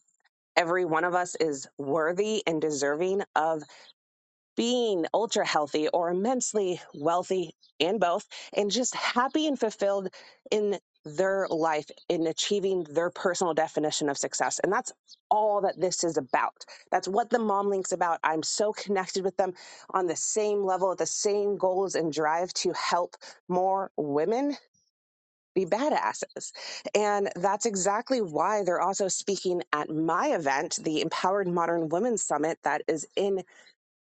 every 0.56 0.84
one 0.84 1.04
of 1.04 1.14
us 1.14 1.36
is 1.36 1.68
worthy 1.78 2.42
and 2.48 2.60
deserving 2.60 3.22
of 3.36 3.62
being 4.56 5.06
ultra 5.14 5.46
healthy 5.46 5.88
or 5.88 6.10
immensely 6.10 6.80
wealthy 6.94 7.52
and 7.80 8.00
both 8.00 8.26
and 8.52 8.70
just 8.72 8.94
happy 8.94 9.46
and 9.46 9.58
fulfilled 9.58 10.08
in 10.50 10.78
their 11.16 11.46
life 11.50 11.90
in 12.08 12.26
achieving 12.26 12.84
their 12.84 13.10
personal 13.10 13.54
definition 13.54 14.08
of 14.08 14.18
success 14.18 14.60
and 14.60 14.72
that's 14.72 14.92
all 15.30 15.60
that 15.60 15.80
this 15.80 16.04
is 16.04 16.16
about 16.16 16.64
that's 16.90 17.08
what 17.08 17.30
the 17.30 17.38
mom 17.38 17.68
link's 17.68 17.92
about 17.92 18.18
i'm 18.24 18.42
so 18.42 18.72
connected 18.72 19.24
with 19.24 19.36
them 19.36 19.52
on 19.90 20.06
the 20.06 20.16
same 20.16 20.64
level 20.64 20.94
the 20.94 21.06
same 21.06 21.56
goals 21.56 21.94
and 21.94 22.12
drive 22.12 22.52
to 22.54 22.72
help 22.72 23.16
more 23.48 23.90
women 23.96 24.56
be 25.54 25.66
badasses. 25.66 26.52
And 26.94 27.30
that's 27.36 27.66
exactly 27.66 28.20
why 28.20 28.64
they're 28.64 28.80
also 28.80 29.08
speaking 29.08 29.62
at 29.72 29.90
my 29.90 30.28
event, 30.28 30.78
the 30.82 31.02
Empowered 31.02 31.48
Modern 31.48 31.88
Women 31.88 32.16
Summit, 32.18 32.58
that 32.64 32.82
is 32.88 33.06
in 33.16 33.42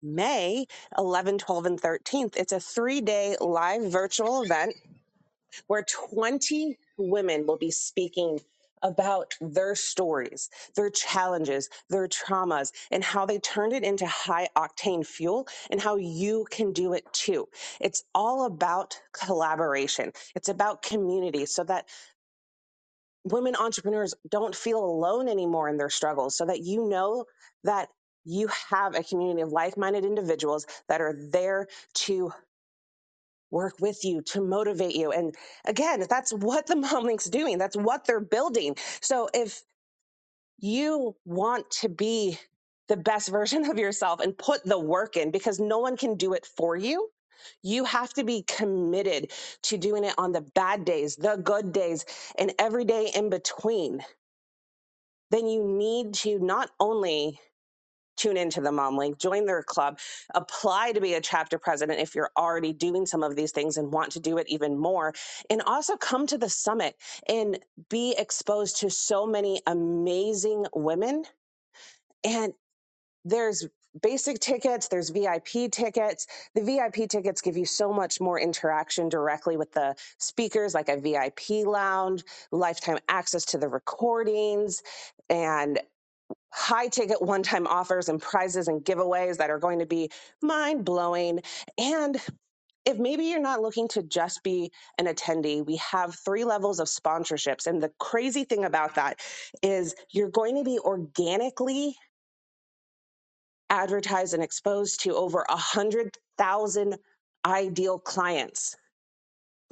May 0.04 0.66
11, 0.98 1.40
12, 1.40 1.66
and 1.66 1.82
13th. 1.82 2.38
It's 2.38 2.54
a 2.54 2.60
three 2.60 3.02
day 3.02 3.38
live 3.42 3.92
virtual 3.92 4.44
event 4.44 4.76
where 5.68 5.84
20 5.84 6.78
women 6.98 7.46
will 7.48 7.58
be 7.58 7.72
speaking 7.72 8.40
about 8.84 9.34
their 9.42 9.76
stories, 9.76 10.50
their 10.76 10.90
challenges, 10.90 11.70
their 11.90 12.08
traumas, 12.08 12.72
and 12.92 13.04
how 13.04 13.26
they 13.26 13.40
turned 13.40 13.74
it 13.74 13.84
into 13.84 14.06
high 14.06 14.48
octane 14.56 15.06
fuel 15.06 15.48
and 15.72 15.82
how 15.82 15.96
you 15.96 16.46
can 16.52 16.72
do 16.72 16.94
it 16.94 17.04
too. 17.12 17.48
It's 17.82 18.04
all 18.14 18.46
about 18.46 19.00
collaboration. 19.14 20.12
It's 20.36 20.50
about 20.50 20.84
community 20.84 21.46
so 21.46 21.64
that 21.64 21.88
women 23.24 23.56
entrepreneurs 23.56 24.14
don't 24.30 24.56
feel 24.56 24.84
alone 24.84 25.28
anymore 25.30 25.70
in 25.70 25.78
their 25.78 25.90
struggles 25.90 26.38
so 26.38 26.46
that 26.46 26.62
you 26.64 26.88
know 26.88 27.26
that 27.64 27.90
you 28.24 28.50
have 28.70 28.96
a 28.96 29.04
community 29.04 29.42
of 29.42 29.52
like-minded 29.52 30.06
individuals 30.06 30.66
that 30.90 31.02
are 31.02 31.16
there 31.32 31.68
to 31.94 32.32
work 33.56 33.76
with 33.82 34.06
you 34.06 34.22
to 34.24 34.42
motivate 34.42 34.96
you. 34.96 35.14
And 35.14 35.36
again 35.66 36.06
that's 36.10 36.34
what 36.34 36.68
the 36.68 36.78
mom 36.86 37.06
link's 37.06 37.32
doing. 37.32 37.60
That's 37.60 37.78
what 37.78 38.06
they're 38.06 38.22
building. 38.38 38.78
So 39.02 39.30
if 39.34 39.64
you 40.60 41.16
want 41.26 41.72
to 41.82 41.90
be 41.90 42.40
the 42.90 42.98
best 42.98 43.30
version 43.30 43.66
of 43.72 43.80
yourself 43.80 44.22
and 44.22 44.38
put 44.38 44.66
the 44.66 44.80
work 44.80 45.18
in 45.18 45.32
because 45.32 45.60
no 45.60 45.80
one 45.80 45.98
can 45.98 46.16
do 46.18 46.34
it 46.34 46.48
for 46.58 46.78
you 46.78 47.10
you 47.64 47.86
have 47.86 48.14
to 48.14 48.26
be 48.26 48.44
committed 48.44 49.32
to 49.64 49.78
doing 49.78 50.06
it 50.06 50.16
on 50.18 50.34
the 50.34 50.42
bad 50.42 50.86
days 50.86 51.18
the 51.18 51.38
good 51.38 51.74
days 51.74 52.06
and 52.40 52.54
every 52.60 52.86
day 52.86 53.12
in 53.16 53.30
between. 53.30 54.02
Then 55.32 55.48
you 55.48 55.64
need 55.66 56.16
to 56.16 56.40
not 56.40 56.72
only 56.80 57.40
tune 58.16 58.38
into 58.38 58.62
the 58.62 58.72
mom 58.72 58.98
link 58.98 59.18
join 59.18 59.46
their 59.46 59.64
club 59.64 60.00
apply 60.34 60.92
to 60.92 61.02
be 61.02 61.14
a 61.14 61.22
chapter 61.22 61.58
president 61.58 62.00
if 62.00 62.16
you're 62.16 62.32
already 62.38 62.74
doing 62.74 63.06
some 63.06 63.24
of 63.24 63.36
these 63.36 63.52
things 63.52 63.78
and 63.78 63.92
want 63.92 64.12
to 64.12 64.20
do 64.20 64.38
it 64.38 64.48
even 64.50 64.78
more 64.78 65.14
and 65.50 65.62
also 65.64 65.96
come 65.98 66.28
to 66.28 66.38
the 66.38 66.50
summit 66.50 66.96
and 67.28 67.60
be 67.90 68.16
exposed 68.18 68.78
to 68.78 68.90
so 68.90 69.26
many 69.26 69.62
amazing 69.68 70.66
women. 70.74 71.24
And 72.24 72.54
there's 73.24 73.68
basic 74.02 74.40
tickets 74.40 74.90
there's 74.90 75.10
vip 75.10 75.46
tickets. 75.72 76.28
The 76.54 76.62
vip 76.62 77.10
tickets 77.10 77.42
give 77.42 77.56
you 77.58 77.66
so 77.66 77.94
much 77.94 78.20
more 78.20 78.40
interaction 78.40 79.08
directly 79.10 79.58
with 79.58 79.72
the 79.72 79.96
speakers 80.18 80.74
like 80.74 80.90
a 80.90 80.98
vip 81.00 81.40
lounge 81.66 82.24
lifetime 82.52 82.98
access 83.08 83.46
to 83.46 83.58
the 83.58 83.70
recordings 83.70 84.84
and 85.30 85.80
high 86.54 86.88
ticket 86.88 87.22
one 87.22 87.44
time 87.44 87.68
offers 87.68 88.10
and 88.10 88.22
prizes 88.22 88.68
and 88.68 88.84
giveaways 88.84 89.38
that 89.38 89.50
are 89.50 89.60
going 89.60 89.80
to 89.80 89.86
be 89.86 90.10
mind 90.42 90.86
blowing. 90.86 91.42
And 91.78 92.20
if 92.86 92.98
maybe 92.98 93.26
you're 93.26 93.42
not 93.42 93.62
looking 93.62 93.88
to 93.90 94.04
just 94.04 94.44
be 94.44 94.72
an 94.98 95.08
attendee, 95.08 95.66
we 95.66 95.78
have 95.78 96.16
three 96.16 96.44
levels 96.46 96.80
of 96.80 96.88
sponsorships. 96.88 97.68
And 97.68 97.82
the 97.82 97.92
crazy 98.00 98.44
thing 98.44 98.64
about 98.64 98.96
that 98.96 99.20
is 99.64 99.96
you're 100.12 100.30
going 100.30 100.56
to 100.56 100.64
be 100.64 100.80
organically 100.80 101.96
advertised 103.70 104.34
and 104.34 104.44
exposed 104.44 105.02
to 105.02 105.16
over 105.16 105.46
a 105.50 105.58
hundred 105.58 106.18
thousand 106.38 106.98
ideal 107.46 108.00
clients, 108.00 108.76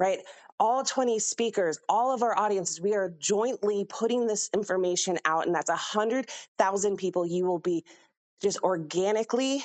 right? 0.00 0.20
All 0.60 0.84
20 0.84 1.18
speakers, 1.18 1.78
all 1.88 2.14
of 2.14 2.22
our 2.22 2.38
audiences, 2.38 2.80
we 2.80 2.94
are 2.94 3.12
jointly 3.18 3.84
putting 3.88 4.26
this 4.26 4.50
information 4.54 5.18
out, 5.24 5.46
and 5.46 5.54
that's 5.54 5.70
a 5.70 5.76
hundred 5.76 6.30
thousand 6.58 6.96
people 6.96 7.26
you 7.26 7.44
will 7.44 7.58
be 7.58 7.84
just 8.40 8.58
organically 8.62 9.64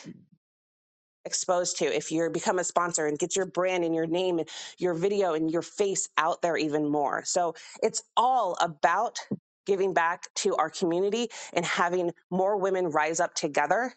exposed 1.25 1.77
to 1.77 1.85
if 1.85 2.11
you 2.11 2.29
become 2.29 2.59
a 2.59 2.63
sponsor 2.63 3.05
and 3.05 3.19
get 3.19 3.35
your 3.35 3.45
brand 3.45 3.83
and 3.83 3.93
your 3.93 4.07
name 4.07 4.39
and 4.39 4.49
your 4.77 4.93
video 4.93 5.33
and 5.33 5.51
your 5.51 5.61
face 5.61 6.09
out 6.17 6.41
there 6.41 6.57
even 6.57 6.89
more. 6.89 7.23
So 7.25 7.55
it's 7.83 8.01
all 8.17 8.57
about 8.61 9.19
giving 9.65 9.93
back 9.93 10.23
to 10.35 10.55
our 10.55 10.69
community 10.69 11.29
and 11.53 11.63
having 11.65 12.11
more 12.31 12.57
women 12.57 12.87
rise 12.89 13.19
up 13.19 13.35
together 13.35 13.93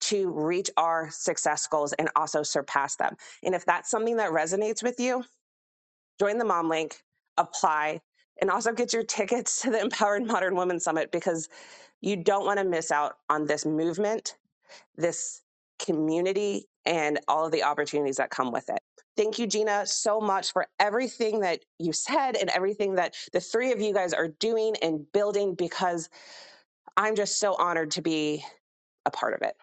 to 0.00 0.30
reach 0.30 0.70
our 0.76 1.10
success 1.10 1.66
goals 1.66 1.92
and 1.94 2.08
also 2.16 2.42
surpass 2.42 2.96
them. 2.96 3.16
And 3.42 3.54
if 3.54 3.66
that's 3.66 3.90
something 3.90 4.16
that 4.18 4.30
resonates 4.30 4.82
with 4.82 5.00
you, 5.00 5.24
join 6.18 6.38
the 6.38 6.44
Mom 6.44 6.68
Link, 6.68 7.02
apply, 7.36 8.00
and 8.40 8.50
also 8.50 8.72
get 8.72 8.92
your 8.92 9.02
tickets 9.04 9.62
to 9.62 9.70
the 9.70 9.80
Empowered 9.82 10.26
Modern 10.26 10.56
Women 10.56 10.80
Summit 10.80 11.10
because 11.12 11.48
you 12.00 12.16
don't 12.16 12.44
want 12.44 12.58
to 12.58 12.64
miss 12.64 12.90
out 12.90 13.14
on 13.28 13.46
this 13.46 13.66
movement, 13.66 14.36
this 14.96 15.42
community, 15.78 16.66
and 16.86 17.20
all 17.28 17.46
of 17.46 17.52
the 17.52 17.62
opportunities 17.62 18.16
that 18.16 18.30
come 18.30 18.52
with 18.52 18.68
it. 18.68 18.78
Thank 19.16 19.38
you, 19.38 19.46
Gina, 19.46 19.84
so 19.84 20.20
much 20.20 20.52
for 20.52 20.66
everything 20.78 21.40
that 21.40 21.64
you 21.78 21.92
said 21.92 22.36
and 22.36 22.48
everything 22.50 22.94
that 22.94 23.14
the 23.32 23.40
three 23.40 23.72
of 23.72 23.80
you 23.80 23.92
guys 23.92 24.12
are 24.12 24.28
doing 24.28 24.76
and 24.80 25.10
building 25.12 25.54
because 25.54 26.08
I'm 26.96 27.16
just 27.16 27.40
so 27.40 27.54
honored 27.54 27.90
to 27.92 28.02
be 28.02 28.44
a 29.06 29.10
part 29.10 29.34
of 29.34 29.42
it. 29.42 29.56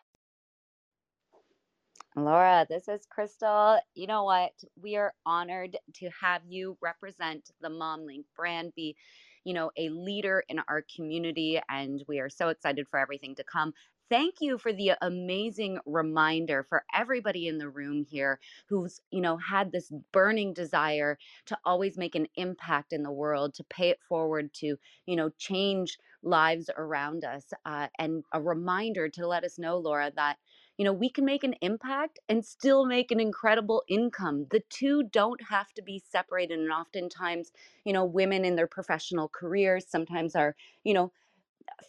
Laura, 2.15 2.67
this 2.69 2.89
is 2.89 3.07
Crystal. 3.09 3.79
You 3.95 4.07
know 4.07 4.25
what? 4.25 4.53
We 4.81 4.97
are 4.97 5.15
honored 5.25 5.77
to 5.95 6.11
have 6.21 6.43
you 6.47 6.77
represent 6.83 7.51
the 7.63 7.69
MomLink 7.71 8.25
brand, 8.37 8.73
be, 8.77 8.97
you 9.45 9.55
know, 9.55 9.71
a 9.79 9.89
leader 9.89 10.45
in 10.49 10.61
our 10.69 10.85
community, 10.95 11.59
and 11.71 12.05
we 12.07 12.19
are 12.19 12.29
so 12.29 12.49
excited 12.49 12.87
for 12.89 12.99
everything 12.99 13.35
to 13.37 13.45
come. 13.45 13.73
Thank 14.11 14.35
you 14.41 14.59
for 14.59 14.75
the 14.75 14.93
amazing 15.01 15.79
reminder 15.87 16.67
for 16.69 16.85
everybody 16.93 17.49
in 17.49 17.57
the 17.57 17.71
room 17.71 18.05
here 18.07 18.39
who's, 18.69 19.01
you 19.11 19.23
know, 19.23 19.39
had 19.39 19.73
this 19.73 19.91
burning 20.13 20.53
desire 20.53 21.17
to 21.47 21.57
always 21.65 21.97
make 21.97 22.15
an 22.15 22.27
impact 22.37 22.93
in 22.93 23.03
the 23.03 23.11
world, 23.11 23.55
to 23.55 23.65
pay 23.65 23.89
it 23.89 24.01
forward, 24.07 24.53
to, 24.55 24.77
you 25.07 25.17
know, 25.17 25.31
change 25.39 25.97
lives 26.23 26.69
around 26.77 27.25
us. 27.25 27.45
Uh, 27.65 27.87
and 27.99 28.23
a 28.35 28.41
reminder 28.41 29.09
to 29.09 29.27
let 29.27 29.45
us 29.45 29.59
know, 29.59 29.79
Laura, 29.79 30.13
that 30.15 30.31
you 30.77 30.85
know, 30.85 30.93
we 30.93 31.09
can 31.09 31.25
make 31.25 31.43
an 31.43 31.55
impact 31.61 32.19
and 32.27 32.45
still 32.45 32.85
make 32.85 33.11
an 33.11 33.19
incredible 33.19 33.83
income. 33.87 34.47
The 34.51 34.61
two 34.69 35.03
don't 35.03 35.41
have 35.49 35.71
to 35.73 35.81
be 35.81 35.99
separated. 35.99 36.59
And 36.59 36.71
oftentimes, 36.71 37.51
you 37.85 37.93
know, 37.93 38.05
women 38.05 38.43
in 38.43 38.55
their 38.55 38.67
professional 38.67 39.29
careers 39.29 39.85
sometimes 39.87 40.35
are, 40.35 40.55
you 40.83 40.93
know, 40.93 41.11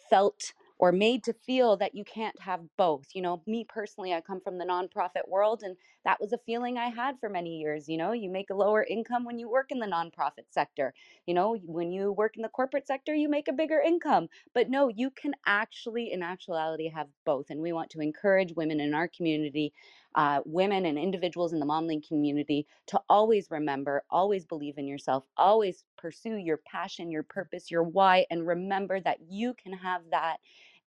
felt 0.09 0.53
or 0.79 0.91
made 0.91 1.23
to 1.23 1.33
feel 1.33 1.77
that 1.77 1.95
you 1.95 2.03
can't 2.03 2.39
have 2.41 2.61
both. 2.77 3.07
You 3.13 3.21
know, 3.21 3.41
me 3.47 3.65
personally, 3.67 4.13
I 4.13 4.21
come 4.21 4.41
from 4.41 4.57
the 4.57 4.65
nonprofit 4.65 5.27
world, 5.27 5.63
and 5.63 5.75
that 6.05 6.19
was 6.21 6.33
a 6.33 6.37
feeling 6.39 6.77
I 6.77 6.89
had 6.89 7.19
for 7.19 7.29
many 7.29 7.57
years. 7.57 7.89
You 7.89 7.97
know, 7.97 8.11
you 8.11 8.29
make 8.29 8.49
a 8.49 8.55
lower 8.55 8.83
income 8.83 9.25
when 9.25 9.39
you 9.39 9.49
work 9.49 9.71
in 9.71 9.79
the 9.79 9.87
nonprofit 9.87 10.51
sector. 10.51 10.93
You 11.25 11.33
know, 11.33 11.57
when 11.65 11.91
you 11.91 12.11
work 12.11 12.35
in 12.37 12.43
the 12.43 12.49
corporate 12.49 12.87
sector, 12.87 13.13
you 13.15 13.29
make 13.29 13.47
a 13.47 13.53
bigger 13.53 13.79
income. 13.79 14.29
But 14.53 14.69
no, 14.69 14.89
you 14.89 15.09
can 15.11 15.33
actually, 15.45 16.11
in 16.11 16.23
actuality, 16.23 16.89
have 16.89 17.07
both. 17.25 17.49
And 17.49 17.61
we 17.61 17.73
want 17.73 17.89
to 17.91 18.01
encourage 18.01 18.53
women 18.55 18.79
in 18.79 18.93
our 18.93 19.07
community 19.07 19.73
uh, 20.15 20.41
women 20.45 20.85
and 20.85 20.97
individuals 20.97 21.53
in 21.53 21.59
the 21.59 21.65
MomLink 21.65 22.07
community 22.07 22.65
to 22.87 22.99
always 23.07 23.51
remember, 23.51 24.03
always 24.09 24.45
believe 24.45 24.77
in 24.77 24.87
yourself, 24.87 25.23
always 25.37 25.83
pursue 25.97 26.35
your 26.35 26.57
passion, 26.57 27.11
your 27.11 27.23
purpose, 27.23 27.69
your 27.71 27.83
why, 27.83 28.25
and 28.31 28.47
remember 28.47 28.99
that 28.99 29.19
you 29.29 29.53
can 29.53 29.73
have 29.73 30.01
that 30.11 30.37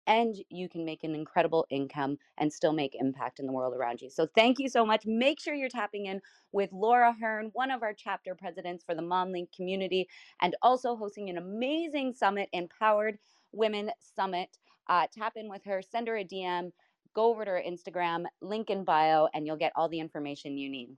and 0.06 0.36
you 0.48 0.68
can 0.68 0.84
make 0.84 1.04
an 1.04 1.14
incredible 1.14 1.66
income 1.70 2.18
and 2.38 2.52
still 2.52 2.72
make 2.72 2.96
impact 2.98 3.38
in 3.38 3.46
the 3.46 3.52
world 3.52 3.74
around 3.74 4.00
you. 4.00 4.10
So 4.10 4.26
thank 4.34 4.58
you 4.58 4.68
so 4.68 4.84
much. 4.84 5.06
Make 5.06 5.40
sure 5.40 5.54
you're 5.54 5.68
tapping 5.68 6.06
in 6.06 6.20
with 6.52 6.70
Laura 6.72 7.14
Hearn, 7.20 7.50
one 7.52 7.70
of 7.70 7.82
our 7.82 7.94
chapter 7.94 8.34
presidents 8.34 8.84
for 8.84 8.94
the 8.94 9.02
MomLink 9.02 9.52
community, 9.54 10.08
and 10.40 10.56
also 10.62 10.96
hosting 10.96 11.30
an 11.30 11.38
amazing 11.38 12.14
summit, 12.14 12.48
Empowered 12.52 13.18
Women 13.52 13.90
Summit. 13.98 14.58
Uh, 14.88 15.06
tap 15.12 15.34
in 15.36 15.48
with 15.48 15.64
her, 15.64 15.82
send 15.82 16.08
her 16.08 16.16
a 16.16 16.24
DM 16.24 16.72
go 17.14 17.30
over 17.30 17.44
to 17.44 17.50
her 17.52 17.62
Instagram, 17.66 18.24
link 18.40 18.70
in 18.70 18.84
bio, 18.84 19.28
and 19.34 19.46
you'll 19.46 19.56
get 19.56 19.72
all 19.76 19.88
the 19.88 20.00
information 20.00 20.58
you 20.58 20.70
need. 20.70 20.90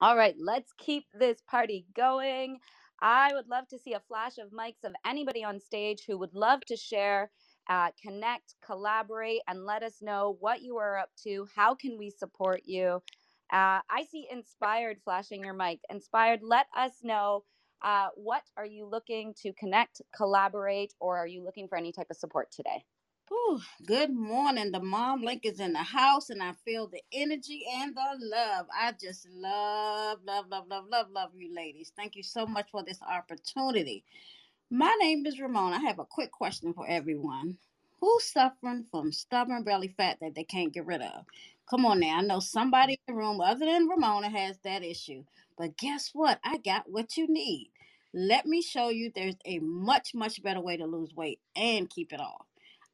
All 0.00 0.16
right, 0.16 0.34
let's 0.38 0.72
keep 0.78 1.06
this 1.18 1.38
party 1.48 1.86
going. 1.94 2.58
I 3.00 3.32
would 3.32 3.48
love 3.48 3.68
to 3.68 3.78
see 3.78 3.94
a 3.94 4.00
flash 4.00 4.38
of 4.38 4.50
mics 4.50 4.84
of 4.84 4.92
anybody 5.06 5.44
on 5.44 5.60
stage 5.60 6.02
who 6.06 6.18
would 6.18 6.34
love 6.34 6.60
to 6.66 6.76
share, 6.76 7.30
uh, 7.68 7.90
connect, 8.02 8.54
collaborate, 8.64 9.40
and 9.48 9.64
let 9.64 9.82
us 9.82 10.00
know 10.00 10.36
what 10.40 10.62
you 10.62 10.76
are 10.78 10.98
up 10.98 11.10
to. 11.24 11.48
How 11.54 11.74
can 11.74 11.98
we 11.98 12.10
support 12.10 12.62
you? 12.64 13.02
Uh, 13.52 13.80
I 13.90 14.06
see 14.10 14.26
Inspired 14.30 14.98
flashing 15.04 15.42
your 15.44 15.54
mic. 15.54 15.80
Inspired, 15.90 16.40
let 16.42 16.66
us 16.76 16.92
know 17.02 17.44
uh, 17.82 18.08
what 18.14 18.42
are 18.56 18.66
you 18.66 18.86
looking 18.86 19.34
to 19.42 19.52
connect, 19.54 20.02
collaborate, 20.14 20.94
or 21.00 21.16
are 21.16 21.26
you 21.26 21.42
looking 21.42 21.68
for 21.68 21.78
any 21.78 21.92
type 21.92 22.08
of 22.10 22.16
support 22.16 22.50
today? 22.50 22.84
Whew, 23.28 23.60
good 23.86 24.10
morning. 24.14 24.72
The 24.72 24.80
mom 24.80 25.22
link 25.22 25.44
is 25.44 25.60
in 25.60 25.74
the 25.74 25.82
house, 25.82 26.30
and 26.30 26.42
I 26.42 26.54
feel 26.64 26.86
the 26.86 27.02
energy 27.12 27.64
and 27.76 27.94
the 27.94 28.16
love. 28.20 28.66
I 28.74 28.92
just 28.92 29.28
love, 29.30 30.20
love, 30.24 30.46
love, 30.50 30.66
love, 30.68 30.86
love, 30.90 31.10
love 31.10 31.30
you 31.36 31.54
ladies. 31.54 31.92
Thank 31.94 32.16
you 32.16 32.22
so 32.22 32.46
much 32.46 32.70
for 32.70 32.82
this 32.82 33.00
opportunity. 33.02 34.04
My 34.70 34.94
name 35.00 35.24
is 35.24 35.40
Ramona. 35.40 35.76
I 35.76 35.80
have 35.80 35.98
a 35.98 36.04
quick 36.04 36.30
question 36.30 36.74
for 36.74 36.86
everyone. 36.86 37.56
Who's 38.02 38.26
suffering 38.26 38.84
from 38.90 39.12
stubborn 39.12 39.64
belly 39.64 39.94
fat 39.96 40.18
that 40.20 40.34
they 40.34 40.44
can't 40.44 40.74
get 40.74 40.84
rid 40.84 41.00
of? 41.00 41.24
Come 41.70 41.86
on 41.86 42.00
now. 42.00 42.18
I 42.18 42.20
know 42.20 42.40
somebody 42.40 42.94
in 42.94 42.98
the 43.14 43.18
room 43.18 43.40
other 43.40 43.64
than 43.64 43.88
Ramona 43.88 44.28
has 44.28 44.58
that 44.64 44.84
issue. 44.84 45.24
But 45.56 45.78
guess 45.78 46.10
what? 46.12 46.38
I 46.44 46.58
got 46.58 46.84
what 46.86 47.16
you 47.16 47.26
need. 47.28 47.70
Let 48.12 48.44
me 48.44 48.60
show 48.60 48.90
you 48.90 49.10
there's 49.14 49.36
a 49.46 49.58
much, 49.60 50.14
much 50.14 50.42
better 50.42 50.60
way 50.60 50.76
to 50.76 50.84
lose 50.84 51.14
weight 51.16 51.40
and 51.56 51.88
keep 51.88 52.12
it 52.12 52.20
off. 52.20 52.44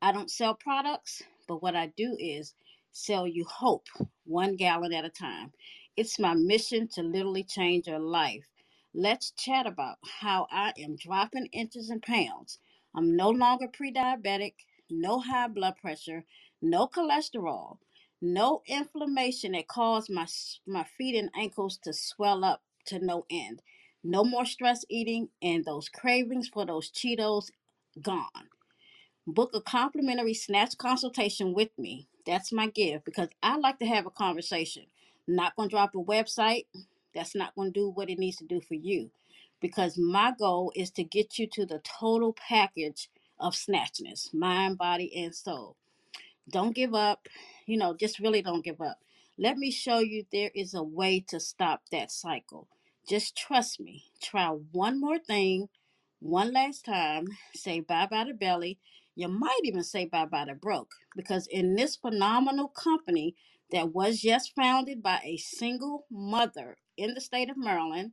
I 0.00 0.12
don't 0.12 0.30
sell 0.30 0.54
products, 0.54 1.24
but 1.48 1.60
what 1.60 1.74
I 1.74 1.88
do 1.96 2.16
is 2.20 2.54
sell 2.92 3.26
you 3.26 3.44
hope 3.46 3.88
one 4.26 4.54
gallon 4.54 4.92
at 4.92 5.04
a 5.04 5.10
time. 5.10 5.50
It's 5.96 6.20
my 6.20 6.34
mission 6.34 6.87
to 6.94 7.02
literally 7.02 7.42
change 7.42 7.88
your 7.88 7.98
life. 7.98 8.44
Let's 8.94 9.33
chat 9.33 9.66
about 9.66 9.98
how 10.22 10.48
I 10.52 10.74
am 10.78 10.96
dropping 10.96 11.46
inches 11.52 11.90
and 11.90 12.02
pounds. 12.02 12.59
I'm 12.94 13.16
no 13.16 13.30
longer 13.30 13.68
pre 13.68 13.92
diabetic, 13.92 14.54
no 14.90 15.20
high 15.20 15.48
blood 15.48 15.76
pressure, 15.80 16.24
no 16.62 16.88
cholesterol, 16.88 17.78
no 18.22 18.62
inflammation 18.66 19.52
that 19.52 19.68
caused 19.68 20.11
my, 20.11 20.26
my 20.66 20.85
feet 20.85 21.16
and 21.16 21.30
ankles 21.37 21.78
to 21.85 21.94
swell 21.94 22.44
up 22.44 22.62
to 22.87 22.98
no 23.00 23.26
end. 23.30 23.62
No 24.04 24.24
more 24.24 24.46
stress 24.46 24.85
eating, 24.90 25.30
and 25.42 25.64
those 25.64 25.88
cravings 25.90 26.48
for 26.48 26.66
those 26.66 26.90
Cheetos 26.90 27.50
gone 28.02 28.48
book 29.26 29.52
a 29.54 29.62
complimentary 29.62 30.35
snatch 30.35 30.78
consultation 30.78 31.54
with 31.54 31.70
me. 31.78 32.09
That's 32.26 32.52
my 32.52 32.68
gift 32.68 33.07
because 33.07 33.30
I 33.42 33.59
like 33.59 33.80
to 33.80 33.87
have 33.87 34.07
a 34.07 34.11
conversation. 34.11 34.85
not 35.28 35.57
going 35.57 35.70
to 35.70 35.74
drop 35.74 35.96
a 35.96 35.98
website. 35.98 36.66
That's 37.14 37.35
not 37.35 37.55
going 37.55 37.72
to 37.72 37.81
do 37.81 37.90
what 37.90 38.11
it 38.11 38.18
needs 38.18 38.37
to 38.38 38.44
do 38.44 38.61
for 38.61 38.74
you. 38.74 39.11
Because 39.61 39.96
my 39.98 40.33
goal 40.38 40.72
is 40.74 40.90
to 40.92 41.05
get 41.05 41.38
you 41.38 41.46
to 41.53 41.64
the 41.66 41.81
total 41.81 42.35
package 42.35 43.09
of 43.38 43.55
snatchness, 43.55 44.35
mind, 44.35 44.79
body, 44.79 45.12
and 45.16 45.35
soul. 45.35 45.77
Don't 46.50 46.74
give 46.74 46.94
up. 46.94 47.29
You 47.66 47.79
know, 47.79 47.94
just 47.94 48.18
really 48.18 48.42
don't 48.42 48.64
give 48.64 48.81
up. 48.81 48.98
Let 49.38 49.57
me 49.57 49.70
show 49.70 49.98
you 50.00 50.24
there 50.31 50.50
is 50.55 50.74
a 50.74 50.83
way 50.83 51.20
to 51.29 51.40
stop 51.40 51.83
that 51.90 52.11
cycle. 52.11 52.68
Just 53.09 53.37
trust 53.37 53.81
me. 53.81 54.05
Try 54.22 54.48
one 54.48 55.00
more 55.00 55.18
thing, 55.18 55.68
one 56.20 56.53
last 56.53 56.85
time. 56.85 57.27
Say 57.55 57.81
bye 57.81 58.07
bye 58.07 58.24
to 58.24 58.35
belly 58.35 58.79
you 59.14 59.29
might 59.29 59.61
even 59.64 59.83
say 59.85 60.07
bye 60.07 60.24
bye 60.24 60.44
to 60.44 60.55
broke 60.55 60.92
because 61.14 61.46
in 61.46 61.77
this 61.77 61.96
phenomenal 61.96 62.68
company 62.68 63.35
that 63.70 63.92
was 63.92 64.20
just 64.20 64.55
founded 64.55 65.03
by 65.03 65.20
a 65.24 65.37
single 65.37 66.05
mother 66.11 66.77
in 66.96 67.14
the 67.14 67.20
state 67.20 67.50
of 67.50 67.57
Maryland, 67.59 68.12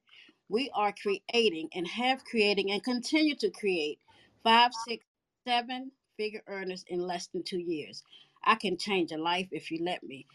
we 0.49 0.71
are 0.75 0.93
creating 0.93 1.69
and 1.75 1.87
have 1.87 2.25
creating 2.25 2.71
and 2.71 2.83
continue 2.83 3.35
to 3.37 3.51
create 3.51 3.99
five, 4.43 4.73
six, 4.73 5.05
seven 5.47 5.91
figure 6.17 6.41
earners 6.47 6.85
in 6.87 7.01
less 7.01 7.27
than 7.27 7.43
two 7.43 7.59
years. 7.59 8.03
I 8.45 8.55
can 8.55 8.77
change 8.77 9.11
a 9.11 9.17
life 9.17 9.49
if 9.51 9.71
you 9.71 9.79
let 9.83 10.03
me. 10.03 10.27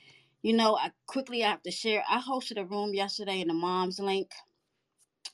You 0.42 0.54
know, 0.54 0.76
I 0.76 0.92
quickly 1.06 1.40
have 1.40 1.62
to 1.64 1.70
share. 1.72 2.04
I 2.08 2.20
hosted 2.20 2.58
a 2.60 2.64
room 2.64 2.94
yesterday 2.94 3.40
in 3.40 3.48
the 3.48 3.54
Moms 3.54 4.00
Link, 4.00 4.30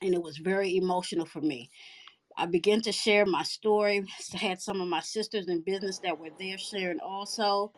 and 0.03 0.15
it 0.15 0.23
was 0.23 0.39
very 0.39 0.77
emotional 0.77 1.27
for 1.27 1.41
me. 1.43 1.71
I 2.37 2.47
began 2.47 2.83
to 2.83 2.93
share 2.93 3.27
my 3.27 3.45
story. 3.45 4.05
I 4.35 4.39
had 4.39 4.63
some 4.63 4.83
of 4.83 4.89
my 4.89 5.01
sisters 5.01 5.49
in 5.49 5.63
business 5.63 6.01
that 6.01 6.19
were 6.19 6.31
there 6.39 6.59
sharing 6.59 7.01
also. 7.01 7.73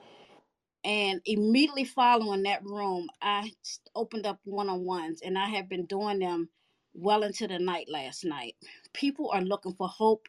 And 0.85 1.21
immediately 1.27 1.85
following 1.85 2.45
that 2.45 2.65
room, 2.65 3.09
I 3.23 3.53
opened 3.97 4.27
up 4.27 4.41
one 4.45 4.69
on 4.71 4.85
ones, 4.85 5.23
and 5.25 5.39
I 5.39 5.47
have 5.51 5.69
been 5.69 5.87
doing 5.87 6.21
them 6.21 6.51
well 6.95 7.25
into 7.25 7.49
the 7.49 7.59
night 7.59 7.89
last 7.91 8.25
night. 8.25 8.57
People 8.95 9.31
are 9.33 9.43
looking 9.43 9.75
for 9.75 9.89
hope 9.89 10.23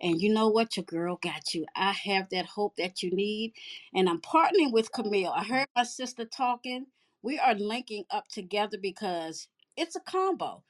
And 0.00 0.20
you 0.22 0.32
know 0.32 0.48
what? 0.48 0.76
Your 0.78 0.84
girl 0.84 1.16
got 1.22 1.54
you. 1.54 1.66
I 1.76 1.92
have 1.92 2.30
that 2.30 2.46
hope 2.46 2.76
that 2.76 3.02
you 3.02 3.10
need. 3.12 3.54
And 3.94 4.08
I'm 4.08 4.20
partnering 4.22 4.72
with 4.72 4.92
Camille. 4.92 5.32
I 5.34 5.44
heard 5.44 5.68
my 5.76 5.84
sister 5.84 6.26
talking. 6.26 6.86
We 7.22 7.38
are 7.38 7.54
linking 7.56 8.04
up 8.10 8.28
together 8.28 8.78
because 8.80 9.48
it's 9.76 9.96
a 9.96 10.00
combo 10.00 10.64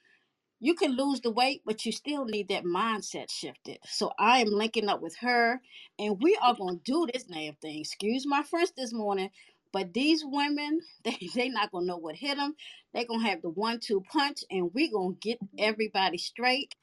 you 0.61 0.75
can 0.75 0.97
lose 0.97 1.21
the 1.21 1.31
weight, 1.31 1.63
but 1.67 1.85
you 1.85 1.93
still 1.93 2.25
need 2.25 2.49
that 2.49 2.65
mindset 2.65 3.31
shifted. 3.31 3.79
So 3.87 4.13
I 4.19 4.41
am 4.41 4.49
linking 4.49 4.89
up 4.89 5.03
with 5.03 5.17
her, 5.21 5.61
and 5.99 6.19
we 6.23 6.39
are 6.43 6.55
gonna 6.55 6.79
do 6.85 7.07
this 7.13 7.25
damn 7.25 7.55
thing. 7.57 7.81
Excuse 7.81 8.27
my 8.27 8.43
French 8.43 8.71
this 8.77 8.93
morning, 8.93 9.31
but 9.73 9.93
these 9.95 10.25
women, 10.25 10.81
they 11.05 11.19
they 11.35 11.49
not 11.51 11.73
gonna 11.73 11.87
know 11.87 11.99
what 11.99 12.17
hit 12.17 12.37
them. 12.39 12.55
They 12.95 13.05
gonna 13.05 13.29
have 13.29 13.43
the 13.43 13.51
one-two 13.51 14.03
punch, 14.11 14.45
and 14.51 14.73
we 14.75 14.91
gonna 14.91 15.15
get 15.21 15.39
everybody 15.59 16.19
straight. 16.19 16.75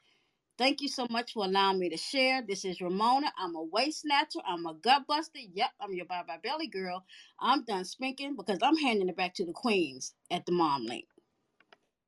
Thank 0.58 0.82
you 0.82 0.90
so 0.90 1.08
much 1.12 1.34
for 1.34 1.46
allowing 1.46 1.80
me 1.80 1.90
to 1.90 1.98
share. 1.98 2.42
This 2.48 2.66
is 2.66 2.82
Ramona. 2.82 3.34
I'm 3.38 3.58
a 3.58 3.64
waist 3.64 4.04
snatcher. 4.04 4.40
I'm 4.48 4.66
a 4.68 4.76
gut 4.76 5.08
buster. 5.08 5.42
Yep, 5.54 5.72
I'm 5.82 5.94
your 5.96 6.06
bye 6.08 6.24
bye 6.28 6.40
belly 6.44 6.68
girl. 6.68 7.06
I'm 7.42 7.66
done 7.66 7.86
speaking 7.86 8.38
because 8.38 8.60
I'm 8.64 8.78
handing 8.78 9.10
it 9.10 9.18
back 9.18 9.36
to 9.36 9.46
the 9.46 9.54
queens 9.54 10.14
at 10.32 10.48
the 10.48 10.54
mom 10.54 10.86
link. 10.86 11.06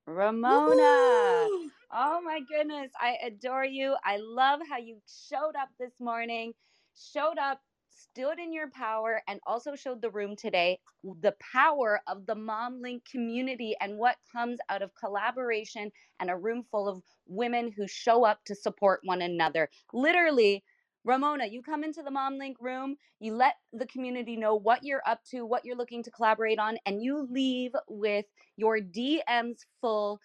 Ramona. 0.08 1.48
Oh 1.92 2.22
my 2.24 2.42
goodness. 2.42 2.92
I 3.00 3.18
adore 3.26 3.66
you. 3.66 3.96
I 4.04 4.18
love 4.18 4.60
how 4.70 4.78
you 4.78 4.98
showed 5.30 5.56
up 5.60 5.70
this 5.80 5.94
morning, 6.00 6.54
showed 6.96 7.38
up, 7.40 7.62
stood 7.90 8.40
in 8.40 8.52
your 8.54 8.70
power, 8.72 9.22
and 9.28 9.40
also 9.48 9.76
showed 9.76 10.02
the 10.02 10.10
room 10.12 10.36
today 10.36 10.80
the 11.22 11.36
power 11.54 12.02
of 12.08 12.26
the 12.26 12.36
Mom 12.36 12.82
Link 12.82 13.04
community 13.10 13.76
and 13.82 13.98
what 13.98 14.18
comes 14.32 14.60
out 14.70 14.82
of 14.82 14.92
collaboration 14.96 15.92
and 16.20 16.30
a 16.30 16.36
room 16.38 16.64
full 16.72 16.90
of 16.90 17.02
women 17.28 17.72
who 17.76 17.88
show 17.88 18.26
up 18.26 18.44
to 18.46 18.56
support 18.56 19.02
one 19.06 19.22
another. 19.22 19.70
Literally, 19.94 20.64
Ramona, 21.06 21.48
you 21.48 21.64
come 21.64 21.84
into 21.86 22.04
the 22.04 22.12
Mom 22.12 22.40
Link 22.40 22.58
room, 22.62 22.98
you 23.22 23.36
let 23.36 23.56
the 23.74 23.88
community 23.88 24.38
know 24.38 24.56
what 24.56 24.84
you're 24.84 25.04
up 25.08 25.24
to, 25.32 25.46
what 25.46 25.66
you're 25.66 25.78
looking 25.78 26.04
to 26.04 26.12
collaborate 26.12 26.60
on, 26.60 26.78
and 26.88 27.04
you 27.04 27.28
leave 27.32 27.74
with 27.90 28.28
your 28.58 28.80
DMs 28.80 29.60
full 29.82 30.18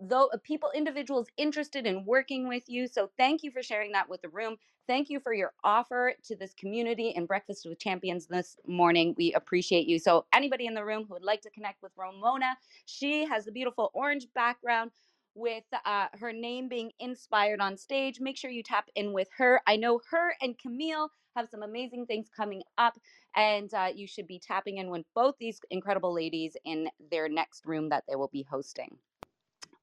though 0.00 0.28
uh, 0.32 0.36
people 0.42 0.70
individuals 0.74 1.28
interested 1.36 1.86
in 1.86 2.04
working 2.04 2.48
with 2.48 2.64
you. 2.68 2.86
So 2.86 3.10
thank 3.16 3.42
you 3.42 3.50
for 3.50 3.62
sharing 3.62 3.92
that 3.92 4.08
with 4.08 4.22
the 4.22 4.28
room. 4.28 4.56
Thank 4.86 5.10
you 5.10 5.18
for 5.20 5.34
your 5.34 5.52
offer 5.64 6.14
to 6.24 6.36
this 6.36 6.54
community 6.54 7.12
and 7.16 7.26
breakfast 7.26 7.66
with 7.68 7.78
champions 7.80 8.26
this 8.26 8.56
morning. 8.66 9.14
We 9.18 9.32
appreciate 9.32 9.88
you. 9.88 9.98
So 9.98 10.26
anybody 10.32 10.66
in 10.66 10.74
the 10.74 10.84
room 10.84 11.04
who 11.08 11.14
would 11.14 11.24
like 11.24 11.40
to 11.42 11.50
connect 11.50 11.82
with 11.82 11.92
ramona 11.96 12.56
she 12.84 13.26
has 13.26 13.44
the 13.46 13.52
beautiful 13.52 13.90
orange 13.94 14.26
background 14.34 14.92
with 15.36 15.64
uh, 15.84 16.08
her 16.20 16.32
name 16.32 16.68
being 16.68 16.92
inspired 17.00 17.60
on 17.60 17.76
stage 17.78 18.20
make 18.20 18.38
sure 18.38 18.50
you 18.50 18.64
tap 18.64 18.88
in 18.96 19.12
with 19.12 19.28
her 19.38 19.60
i 19.68 19.76
know 19.76 20.00
her 20.10 20.34
and 20.42 20.58
camille 20.58 21.10
have 21.36 21.48
some 21.50 21.62
amazing 21.62 22.06
things 22.06 22.28
coming 22.36 22.62
up 22.78 22.94
and 23.36 23.74
uh, 23.74 23.88
you 23.94 24.08
should 24.08 24.26
be 24.26 24.40
tapping 24.40 24.78
in 24.78 24.90
with 24.90 25.04
both 25.14 25.36
these 25.40 25.60
incredible 25.70 26.14
ladies 26.14 26.56
in 26.64 26.88
their 27.12 27.28
next 27.28 27.66
room 27.66 27.90
that 27.90 28.04
they 28.08 28.16
will 28.16 28.30
be 28.32 28.46
hosting 28.50 28.90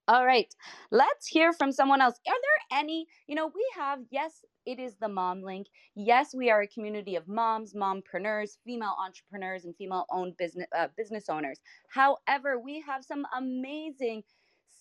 all 0.08 0.26
right, 0.28 0.54
let's 0.92 1.28
hear 1.28 1.54
from 1.54 1.72
someone 1.72 2.02
else. 2.02 2.16
Are 2.28 2.34
there 2.34 2.80
any, 2.80 3.08
you 3.28 3.36
know, 3.36 3.48
we 3.48 3.66
have, 3.76 4.02
yes, 4.12 4.46
it 4.68 4.80
is 4.80 4.96
the 5.02 5.10
Mom 5.10 5.42
Link. 5.42 5.68
Yes, 5.96 6.36
we 6.36 6.52
are 6.52 6.62
a 6.62 6.68
community 6.68 7.16
of 7.16 7.28
moms, 7.28 7.74
mompreneurs, 7.74 8.58
female 8.66 8.96
entrepreneurs, 9.04 9.66
and 9.66 9.76
female 9.78 10.06
owned 10.12 10.38
business, 10.38 10.68
uh, 10.78 10.90
business 10.98 11.30
owners. 11.30 11.60
However, 11.90 12.60
we 12.60 12.84
have 12.88 13.04
some 13.04 13.26
amazing 13.38 14.24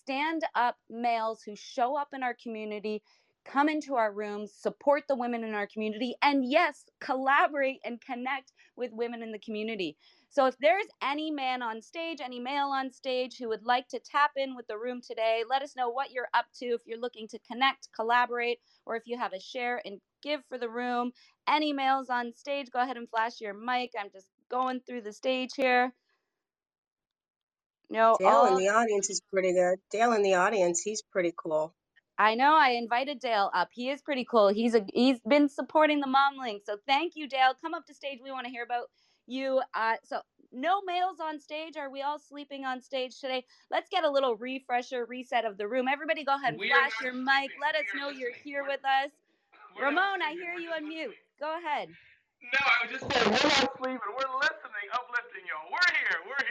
stand 0.03 0.43
up 0.55 0.77
males 0.89 1.43
who 1.43 1.55
show 1.55 1.97
up 1.97 2.09
in 2.13 2.23
our 2.23 2.35
community, 2.41 3.03
come 3.45 3.69
into 3.69 3.95
our 3.95 4.13
rooms, 4.13 4.53
support 4.53 5.05
the 5.09 5.15
women 5.17 5.43
in 5.43 5.55
our 5.55 5.67
community, 5.67 6.15
and 6.23 6.45
yes, 6.49 6.85
collaborate 7.01 7.79
and 7.85 8.01
connect 8.01 8.53
with 8.77 8.91
women 8.93 9.23
in 9.23 9.31
the 9.33 9.39
community. 9.39 9.97
So 10.29 10.47
if 10.47 10.57
there's 10.59 10.87
any 11.01 11.31
man 11.31 11.63
on 11.63 11.81
stage, 11.81 12.19
any 12.21 12.39
male 12.39 12.67
on 12.69 12.91
stage 12.91 13.37
who 13.39 13.49
would 13.49 13.65
like 13.65 13.87
to 13.89 13.99
tap 13.99 14.31
in 14.37 14.55
with 14.55 14.67
the 14.67 14.77
room 14.79 15.01
today, 15.01 15.43
let 15.49 15.63
us 15.63 15.75
know 15.75 15.89
what 15.89 16.11
you're 16.11 16.29
up 16.33 16.47
to. 16.59 16.67
If 16.67 16.81
you're 16.87 16.99
looking 16.99 17.27
to 17.29 17.39
connect, 17.39 17.89
collaborate, 17.95 18.59
or 18.85 18.95
if 18.97 19.03
you 19.07 19.17
have 19.17 19.33
a 19.33 19.39
share 19.41 19.81
and 19.85 20.01
give 20.23 20.41
for 20.49 20.57
the 20.59 20.69
room. 20.69 21.11
Any 21.47 21.73
males 21.73 22.09
on 22.09 22.33
stage, 22.35 22.71
go 22.71 22.81
ahead 22.81 22.97
and 22.97 23.09
flash 23.09 23.41
your 23.41 23.53
mic. 23.53 23.91
I'm 23.99 24.11
just 24.11 24.29
going 24.49 24.81
through 24.81 25.03
the 25.03 25.13
stage 25.13 25.51
here. 25.55 25.93
No, 27.89 28.17
Dale 28.19 28.27
all 28.29 28.45
in 28.47 28.55
the 28.57 28.69
audience 28.69 29.09
is 29.09 29.21
pretty 29.31 29.53
good. 29.53 29.79
Dale 29.91 30.13
in 30.13 30.23
the 30.23 30.35
audience, 30.35 30.81
he's 30.81 31.01
pretty 31.01 31.33
cool. 31.37 31.73
I 32.17 32.35
know 32.35 32.55
I 32.55 32.71
invited 32.71 33.19
Dale 33.19 33.49
up. 33.53 33.69
He 33.73 33.89
is 33.89 34.01
pretty 34.01 34.25
cool. 34.29 34.49
He's 34.49 34.75
a 34.75 34.85
he's 34.93 35.19
been 35.27 35.49
supporting 35.49 35.99
the 35.99 36.07
mom 36.07 36.37
link. 36.37 36.63
So 36.65 36.77
thank 36.87 37.15
you, 37.15 37.27
Dale. 37.27 37.53
Come 37.61 37.73
up 37.73 37.85
to 37.87 37.93
stage. 37.93 38.19
We 38.23 38.31
want 38.31 38.45
to 38.45 38.51
hear 38.51 38.63
about 38.63 38.89
you. 39.27 39.61
Uh, 39.73 39.95
so 40.03 40.21
no 40.51 40.81
males 40.83 41.19
on 41.19 41.39
stage. 41.39 41.75
Are 41.77 41.89
we 41.89 42.01
all 42.03 42.19
sleeping 42.19 42.65
on 42.65 42.81
stage 42.81 43.19
today? 43.19 43.45
Let's 43.71 43.89
get 43.89 44.03
a 44.03 44.09
little 44.09 44.35
refresher, 44.37 45.05
reset 45.05 45.45
of 45.45 45.57
the 45.57 45.67
room. 45.67 45.87
Everybody, 45.87 46.23
go 46.23 46.35
ahead 46.35 46.53
and 46.53 46.59
We 46.59 46.69
flash 46.69 46.91
your 47.03 47.13
not 47.13 47.41
mic. 47.41 47.51
Let 47.61 47.75
us 47.75 47.83
We 47.93 47.99
are 47.99 48.03
know 48.03 48.09
you're 48.11 48.29
listening. 48.29 48.43
here 48.43 48.61
We're- 48.63 48.73
with 48.75 48.85
us. 48.85 49.11
We're 49.75 49.85
Ramon, 49.87 50.21
I 50.21 50.31
hear 50.33 50.53
you 50.53 50.69
just 50.69 50.81
on 50.81 50.87
mute. 50.89 51.15
Go 51.39 51.57
ahead. 51.57 51.89
No, 52.53 52.59
I 52.61 52.87
was 52.87 52.99
just 52.99 53.11
saying 53.11 53.25
we're 53.25 53.49
not 53.49 53.77
sleeping. 53.77 53.99
We're 54.15 54.37
listening, 54.39 54.62
uplifting 54.93 55.43
y'all. 55.47 55.71
We're 55.71 55.93
here. 55.99 56.19
We're 56.29 56.45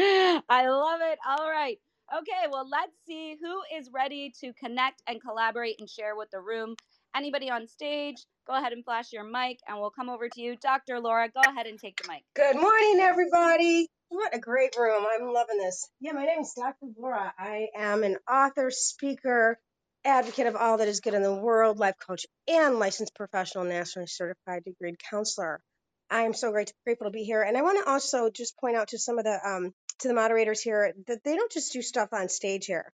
here. 0.00 0.42
I 0.48 0.68
love 0.68 1.00
it. 1.02 1.18
All 1.26 1.50
right. 1.50 1.78
Okay, 2.16 2.48
well, 2.50 2.68
let's 2.70 2.92
see 3.06 3.36
who 3.40 3.60
is 3.78 3.90
ready 3.92 4.32
to 4.40 4.52
connect 4.54 5.02
and 5.06 5.20
collaborate 5.20 5.80
and 5.80 5.88
share 5.90 6.16
with 6.16 6.30
the 6.30 6.40
room. 6.40 6.76
Anybody 7.16 7.50
on 7.50 7.66
stage, 7.66 8.16
go 8.46 8.54
ahead 8.56 8.72
and 8.72 8.84
flash 8.84 9.12
your 9.12 9.24
mic 9.24 9.58
and 9.68 9.78
we'll 9.80 9.90
come 9.90 10.10
over 10.10 10.28
to 10.28 10.40
you. 10.40 10.56
Dr. 10.56 11.00
Laura, 11.00 11.28
go 11.28 11.40
ahead 11.48 11.66
and 11.66 11.78
take 11.78 11.96
the 12.02 12.08
mic. 12.08 12.24
Good 12.36 12.56
morning, 12.56 13.00
everybody. 13.00 13.88
What 14.08 14.34
a 14.34 14.38
great 14.38 14.76
room. 14.78 15.04
I'm 15.10 15.32
loving 15.32 15.58
this. 15.58 15.88
Yeah, 16.00 16.12
my 16.12 16.26
name 16.26 16.40
is 16.40 16.54
Dr. 16.56 16.86
Laura. 16.98 17.32
I 17.38 17.68
am 17.76 18.04
an 18.04 18.18
author, 18.30 18.70
speaker, 18.70 19.58
advocate 20.04 20.46
of 20.46 20.56
all 20.56 20.78
that 20.78 20.88
is 20.88 21.00
good 21.00 21.14
in 21.14 21.22
the 21.22 21.34
world, 21.34 21.78
life 21.78 21.96
coach, 22.06 22.26
and 22.48 22.78
licensed 22.78 23.14
professional 23.16 23.64
nationally 23.64 24.06
certified 24.08 24.62
degreed 24.68 24.96
counselor. 25.10 25.60
I 26.10 26.22
am 26.22 26.34
so 26.34 26.52
great, 26.52 26.72
grateful 26.84 27.06
to 27.06 27.10
be 27.10 27.24
here. 27.24 27.42
And 27.42 27.56
I 27.56 27.62
want 27.62 27.84
to 27.84 27.90
also 27.90 28.30
just 28.30 28.58
point 28.58 28.76
out 28.76 28.88
to 28.88 28.98
some 28.98 29.18
of 29.18 29.24
the 29.24 29.38
um, 29.44 29.74
to 30.00 30.08
the 30.08 30.14
moderators 30.14 30.60
here 30.60 30.92
that 31.06 31.24
they 31.24 31.36
don't 31.36 31.52
just 31.52 31.72
do 31.72 31.82
stuff 31.82 32.10
on 32.12 32.28
stage 32.28 32.66
here. 32.66 32.92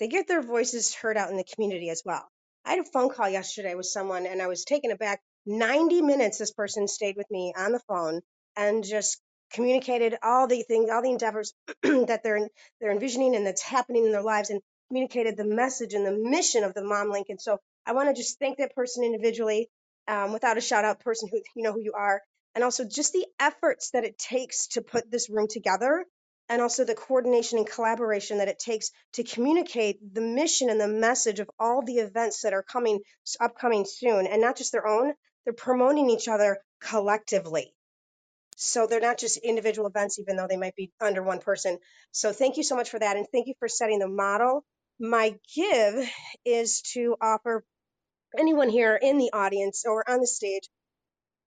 They 0.00 0.08
get 0.08 0.26
their 0.28 0.42
voices 0.42 0.94
heard 0.94 1.16
out 1.16 1.30
in 1.30 1.36
the 1.36 1.44
community 1.44 1.90
as 1.90 2.02
well. 2.04 2.28
I 2.64 2.70
had 2.70 2.80
a 2.80 2.84
phone 2.92 3.10
call 3.10 3.28
yesterday 3.28 3.74
with 3.74 3.86
someone 3.86 4.26
and 4.26 4.42
I 4.42 4.48
was 4.48 4.64
taken 4.64 4.90
aback. 4.90 5.20
90 5.46 6.02
minutes 6.02 6.38
this 6.38 6.52
person 6.52 6.88
stayed 6.88 7.16
with 7.16 7.30
me 7.30 7.52
on 7.56 7.72
the 7.72 7.80
phone 7.88 8.20
and 8.56 8.84
just 8.84 9.20
communicated 9.52 10.16
all 10.22 10.46
the 10.48 10.62
things, 10.62 10.90
all 10.90 11.02
the 11.02 11.10
endeavors 11.10 11.54
that 11.82 12.22
they're 12.24 12.48
they're 12.80 12.92
envisioning 12.92 13.36
and 13.36 13.46
that's 13.46 13.62
happening 13.62 14.06
in 14.06 14.12
their 14.12 14.22
lives 14.22 14.50
and 14.50 14.60
communicated 14.88 15.36
the 15.36 15.44
message 15.44 15.94
and 15.94 16.06
the 16.06 16.12
mission 16.18 16.64
of 16.64 16.74
the 16.74 16.84
Mom 16.84 17.10
Link. 17.10 17.28
And 17.30 17.40
so 17.40 17.58
I 17.86 17.92
want 17.92 18.08
to 18.08 18.20
just 18.20 18.38
thank 18.38 18.58
that 18.58 18.74
person 18.74 19.04
individually, 19.04 19.68
um, 20.08 20.32
without 20.32 20.58
a 20.58 20.60
shout 20.60 20.84
out 20.84 21.00
person 21.00 21.28
who 21.30 21.40
you 21.56 21.62
know 21.62 21.72
who 21.72 21.82
you 21.82 21.92
are, 21.94 22.20
and 22.54 22.64
also 22.64 22.84
just 22.84 23.12
the 23.12 23.26
efforts 23.40 23.90
that 23.90 24.04
it 24.04 24.18
takes 24.18 24.68
to 24.68 24.82
put 24.82 25.10
this 25.10 25.30
room 25.30 25.48
together 25.48 26.04
and 26.48 26.60
also 26.60 26.84
the 26.84 26.94
coordination 26.94 27.58
and 27.58 27.66
collaboration 27.66 28.38
that 28.38 28.48
it 28.48 28.58
takes 28.58 28.90
to 29.14 29.24
communicate 29.24 30.14
the 30.14 30.20
mission 30.20 30.68
and 30.68 30.80
the 30.80 30.88
message 30.88 31.40
of 31.40 31.50
all 31.58 31.82
the 31.82 31.98
events 31.98 32.42
that 32.42 32.52
are 32.52 32.62
coming 32.62 33.00
upcoming 33.40 33.86
soon 33.88 34.26
and 34.26 34.40
not 34.40 34.56
just 34.56 34.72
their 34.72 34.86
own 34.86 35.14
they're 35.44 35.52
promoting 35.52 36.10
each 36.10 36.28
other 36.28 36.58
collectively. 36.80 37.74
So 38.56 38.86
they're 38.86 39.00
not 39.00 39.18
just 39.18 39.38
individual 39.38 39.88
events 39.88 40.18
even 40.18 40.36
though 40.36 40.46
they 40.48 40.56
might 40.56 40.76
be 40.76 40.92
under 41.00 41.22
one 41.22 41.40
person. 41.40 41.78
So 42.12 42.32
thank 42.32 42.56
you 42.56 42.62
so 42.62 42.76
much 42.76 42.90
for 42.90 42.98
that 42.98 43.16
and 43.16 43.26
thank 43.32 43.48
you 43.48 43.54
for 43.58 43.68
setting 43.68 43.98
the 43.98 44.08
model. 44.08 44.64
My 45.00 45.34
give 45.54 46.08
is 46.44 46.82
to 46.92 47.16
offer 47.20 47.64
anyone 48.38 48.68
here 48.68 48.94
in 48.94 49.18
the 49.18 49.30
audience 49.32 49.84
or 49.86 50.08
on 50.08 50.20
the 50.20 50.26
stage 50.26 50.68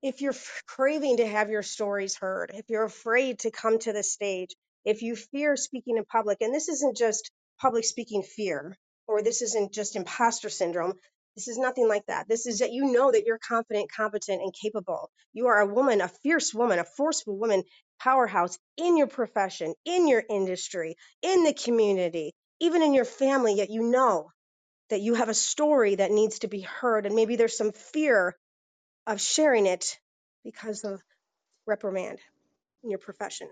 if 0.05 0.21
you're 0.21 0.33
f- 0.33 0.61
craving 0.67 1.17
to 1.17 1.25
have 1.25 1.49
your 1.49 1.63
stories 1.63 2.15
heard, 2.15 2.51
if 2.53 2.65
you're 2.69 2.83
afraid 2.83 3.39
to 3.39 3.49
come 3.49 3.79
to 3.79 3.91
the 3.91 4.03
stage, 4.03 4.55
if 4.85 5.01
you 5.01 5.15
fear 5.15 5.55
speaking 5.55 5.97
in 5.97 6.05
public, 6.05 6.37
and 6.41 6.53
this 6.53 6.69
isn't 6.69 6.95
just 6.95 7.31
public 7.59 7.83
speaking 7.83 8.21
fear, 8.21 8.77
or 9.07 9.23
this 9.23 9.41
isn't 9.41 9.73
just 9.73 9.95
imposter 9.95 10.47
syndrome, 10.47 10.93
this 11.35 11.47
is 11.47 11.57
nothing 11.57 11.87
like 11.87 12.05
that. 12.05 12.27
This 12.29 12.45
is 12.45 12.59
that 12.59 12.71
you 12.71 12.91
know 12.91 13.11
that 13.11 13.23
you're 13.25 13.39
confident, 13.39 13.91
competent, 13.91 14.43
and 14.43 14.53
capable. 14.53 15.09
You 15.33 15.47
are 15.47 15.61
a 15.61 15.73
woman, 15.73 16.01
a 16.01 16.07
fierce 16.07 16.53
woman, 16.53 16.77
a 16.77 16.85
forceful 16.85 17.35
woman, 17.35 17.63
powerhouse 17.99 18.59
in 18.77 18.97
your 18.97 19.07
profession, 19.07 19.73
in 19.85 20.07
your 20.07 20.23
industry, 20.29 20.97
in 21.23 21.43
the 21.43 21.53
community, 21.53 22.35
even 22.59 22.83
in 22.83 22.93
your 22.93 23.05
family, 23.05 23.55
yet 23.55 23.71
you 23.71 23.81
know 23.81 24.29
that 24.91 25.01
you 25.01 25.15
have 25.15 25.29
a 25.29 25.33
story 25.33 25.95
that 25.95 26.11
needs 26.11 26.39
to 26.39 26.47
be 26.47 26.61
heard. 26.61 27.07
And 27.07 27.15
maybe 27.15 27.37
there's 27.37 27.57
some 27.57 27.71
fear 27.71 28.35
of 29.07 29.21
sharing 29.21 29.65
it 29.67 29.99
because 30.43 30.83
of 30.83 31.01
reprimand 31.67 32.19
in 32.83 32.91
your 32.91 32.99
profession. 32.99 33.49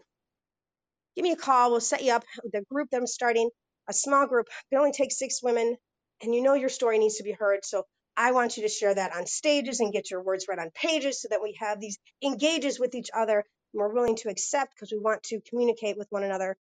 Give 1.15 1.23
me 1.23 1.31
a 1.31 1.35
call. 1.37 1.71
We'll 1.71 1.81
set 1.81 2.03
you 2.03 2.13
up 2.13 2.23
with 2.43 2.53
a 2.55 2.63
group 2.73 2.89
that 2.91 2.97
I'm 2.97 3.07
starting, 3.07 3.49
a 3.89 3.93
small 3.93 4.27
group. 4.27 4.47
It 4.71 4.77
only 4.77 4.93
takes 4.93 5.19
six 5.19 5.43
women, 5.43 5.77
and 6.21 6.33
you 6.33 6.41
know 6.41 6.53
your 6.55 6.69
story 6.69 6.99
needs 6.99 7.17
to 7.17 7.23
be 7.23 7.33
heard. 7.33 7.65
So 7.65 7.83
I 8.17 8.31
want 8.31 8.57
you 8.57 8.63
to 8.63 8.69
share 8.69 8.95
that 8.95 9.15
on 9.15 9.25
stages 9.27 9.79
and 9.79 9.93
get 9.93 10.11
your 10.11 10.23
words 10.23 10.47
read 10.47 10.59
on 10.59 10.71
pages 10.73 11.21
so 11.21 11.29
that 11.31 11.41
we 11.43 11.57
have 11.59 11.79
these 11.79 11.97
engages 12.23 12.79
with 12.79 12.95
each 12.95 13.09
other 13.15 13.37
and 13.39 13.79
we're 13.79 13.93
willing 13.93 14.15
to 14.17 14.29
accept 14.29 14.73
because 14.75 14.91
we 14.91 14.99
want 14.99 15.23
to 15.23 15.41
communicate 15.49 15.97
with 15.97 16.07
one 16.11 16.23
another. 16.23 16.57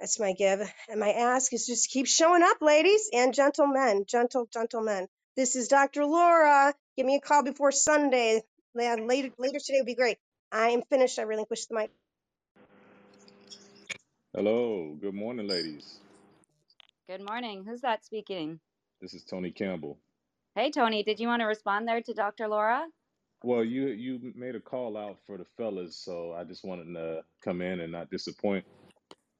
That's 0.00 0.20
my 0.20 0.32
give. 0.34 0.60
And 0.88 1.00
my 1.00 1.10
ask 1.12 1.52
is 1.52 1.66
just 1.66 1.90
keep 1.90 2.06
showing 2.06 2.42
up, 2.42 2.58
ladies 2.62 3.10
and 3.12 3.34
gentlemen, 3.34 4.04
gentle 4.08 4.48
gentlemen. 4.52 5.08
This 5.36 5.56
is 5.56 5.66
Dr. 5.66 6.04
Laura. 6.04 6.72
Give 6.96 7.06
me 7.06 7.16
a 7.16 7.20
call 7.20 7.42
before 7.42 7.72
Sunday. 7.72 8.42
Yeah, 8.76 8.94
Later, 8.94 9.30
later 9.36 9.58
today 9.58 9.78
would 9.78 9.86
be 9.86 9.96
great. 9.96 10.18
I 10.52 10.68
am 10.68 10.82
finished. 10.82 11.18
I 11.18 11.22
relinquish 11.22 11.66
the 11.66 11.74
mic. 11.74 11.90
Hello, 14.32 14.96
good 15.00 15.14
morning, 15.14 15.48
ladies. 15.48 15.98
Good 17.08 17.24
morning. 17.24 17.64
Who's 17.66 17.80
that 17.80 18.04
speaking? 18.04 18.60
This 19.00 19.12
is 19.12 19.24
Tony 19.24 19.50
Campbell. 19.50 19.98
Hey, 20.54 20.70
Tony, 20.70 21.02
did 21.02 21.18
you 21.18 21.26
want 21.26 21.40
to 21.40 21.46
respond 21.46 21.88
there 21.88 22.00
to 22.00 22.14
Dr. 22.14 22.46
Laura? 22.46 22.84
Well, 23.42 23.64
you 23.64 23.88
you 23.88 24.32
made 24.36 24.54
a 24.54 24.60
call 24.60 24.96
out 24.96 25.18
for 25.26 25.36
the 25.36 25.44
fellas, 25.56 25.96
so 25.96 26.32
I 26.32 26.44
just 26.44 26.64
wanted 26.64 26.94
to 26.94 27.22
come 27.44 27.60
in 27.60 27.80
and 27.80 27.92
not 27.92 28.08
disappoint. 28.10 28.64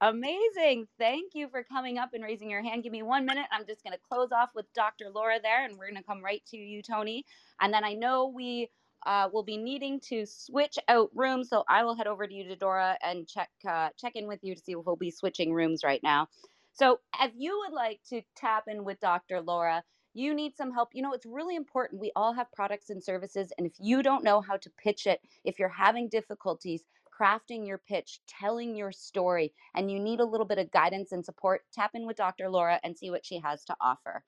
Amazing. 0.05 0.87
Thank 0.99 1.35
you 1.35 1.49
for 1.49 1.65
coming 1.65 1.97
up 1.99 2.11
and 2.13 2.23
raising 2.23 2.51
your 2.51 2.63
hand. 2.63 2.83
Give 2.83 2.93
me 2.93 3.03
one 3.03 3.25
minute. 3.25 3.47
I'm 3.51 3.67
just 3.67 3.83
going 3.83 3.95
to 3.95 4.01
close 4.07 4.33
off 4.33 4.51
with 4.55 4.67
Dr. 4.75 5.07
Laura 5.11 5.39
there, 5.43 5.65
and 5.65 5.79
we're 5.79 5.91
going 5.91 5.97
to 6.03 6.07
come 6.07 6.23
right 6.23 6.43
to 6.51 6.59
you, 6.59 6.83
Tony. 6.83 7.25
And 7.61 7.73
then 7.73 7.85
I 7.85 7.95
know 7.95 8.29
we 8.29 8.71
uh, 9.07 9.31
will 9.33 9.43
be 9.45 9.57
needing 9.57 10.01
to 10.11 10.27
switch 10.27 10.79
out 10.89 11.11
rooms, 11.15 11.49
so 11.49 11.65
I 11.71 11.85
will 11.85 11.97
head 11.97 12.07
over 12.07 12.27
to 12.27 12.35
you, 12.35 12.55
Dora, 12.55 12.99
and 13.03 13.27
check 13.27 13.49
uh, 13.67 13.91
check 13.99 14.15
in 14.17 14.29
with 14.29 14.41
you 14.43 14.55
to 14.55 14.61
see 14.61 14.73
if 14.75 14.85
we'll 14.85 14.97
be 14.97 15.11
switching 15.11 15.55
rooms 15.55 15.83
right 15.83 16.03
now. 16.03 16.29
So, 16.75 17.01
if 17.23 17.33
you 17.37 17.59
would 17.65 17.75
like 17.75 18.01
to 18.11 18.21
tap 18.37 18.65
in 18.69 18.85
with 18.85 19.01
Dr. 19.01 19.41
Laura, 19.41 19.83
you 20.13 20.35
need 20.35 20.57
some 20.57 20.73
help. 20.73 20.91
You 20.93 21.03
know, 21.03 21.15
it's 21.15 21.27
really 21.27 21.57
important. 21.57 22.01
We 22.01 22.13
all 22.15 22.35
have 22.35 22.53
products 22.53 22.91
and 22.91 23.03
services, 23.03 23.53
and 23.59 23.67
if 23.67 23.73
you 23.81 24.03
don't 24.03 24.25
know 24.25 24.43
how 24.43 24.59
to 24.59 24.71
pitch 24.71 25.07
it, 25.07 25.21
if 25.45 25.59
you're 25.59 25.69
having 25.71 26.09
difficulties 26.11 26.85
crafting 27.21 27.67
your 27.67 27.79
pitch, 27.79 28.21
telling 28.27 28.75
your 28.75 28.93
story, 28.93 29.53
and 29.75 29.91
you 29.91 29.99
need 29.99 30.21
a 30.21 30.25
little 30.25 30.47
bit 30.47 30.59
of 30.59 30.71
guidance 30.71 31.13
and 31.13 31.25
support, 31.25 31.63
tap 31.73 31.91
in 31.95 32.07
with 32.07 32.17
Dr. 32.17 32.49
Laura 32.49 32.81
and 32.83 32.97
see 32.97 33.11
what 33.11 33.25
she 33.25 33.39
has 33.39 33.65
to 33.65 33.77
offer. 33.81 34.23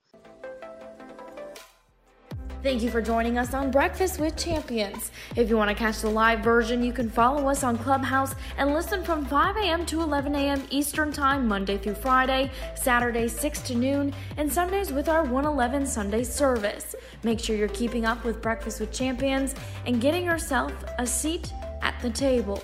Thank 2.63 2.83
you 2.83 2.91
for 2.91 3.01
joining 3.01 3.39
us 3.39 3.55
on 3.55 3.71
Breakfast 3.71 4.19
with 4.19 4.37
Champions. 4.37 5.13
If 5.37 5.49
you 5.49 5.57
want 5.57 5.71
to 5.71 5.77
catch 5.77 6.01
the 6.01 6.11
live 6.11 6.41
version, 6.41 6.83
you 6.83 6.93
can 6.93 7.09
follow 7.09 7.49
us 7.49 7.63
on 7.63 7.79
Clubhouse 7.79 8.35
and 8.57 8.75
listen 8.75 9.05
from 9.05 9.25
5 9.25 9.57
a.m. 9.57 9.87
to 9.87 10.01
11 10.01 10.35
a.m. 10.35 10.65
Eastern 10.71 11.13
Time, 11.13 11.47
Monday 11.47 11.79
through 11.79 11.95
Friday, 11.95 12.51
Saturday 12.75 13.29
6 13.29 13.61
to 13.61 13.75
noon, 13.77 14.13
and 14.37 14.53
Sundays 14.53 14.93
with 14.93 15.09
our 15.09 15.23
111 15.23 15.87
Sunday 15.87 16.25
service. 16.25 16.97
Make 17.23 17.39
sure 17.39 17.55
you're 17.55 17.69
keeping 17.69 18.05
up 18.05 18.25
with 18.25 18.43
Breakfast 18.43 18.81
with 18.81 18.93
Champions 18.93 19.55
and 19.85 20.01
getting 20.01 20.25
yourself 20.25 20.73
a 20.99 21.07
seat 21.07 21.53
at 21.83 21.95
the 22.01 22.11
table. 22.11 22.61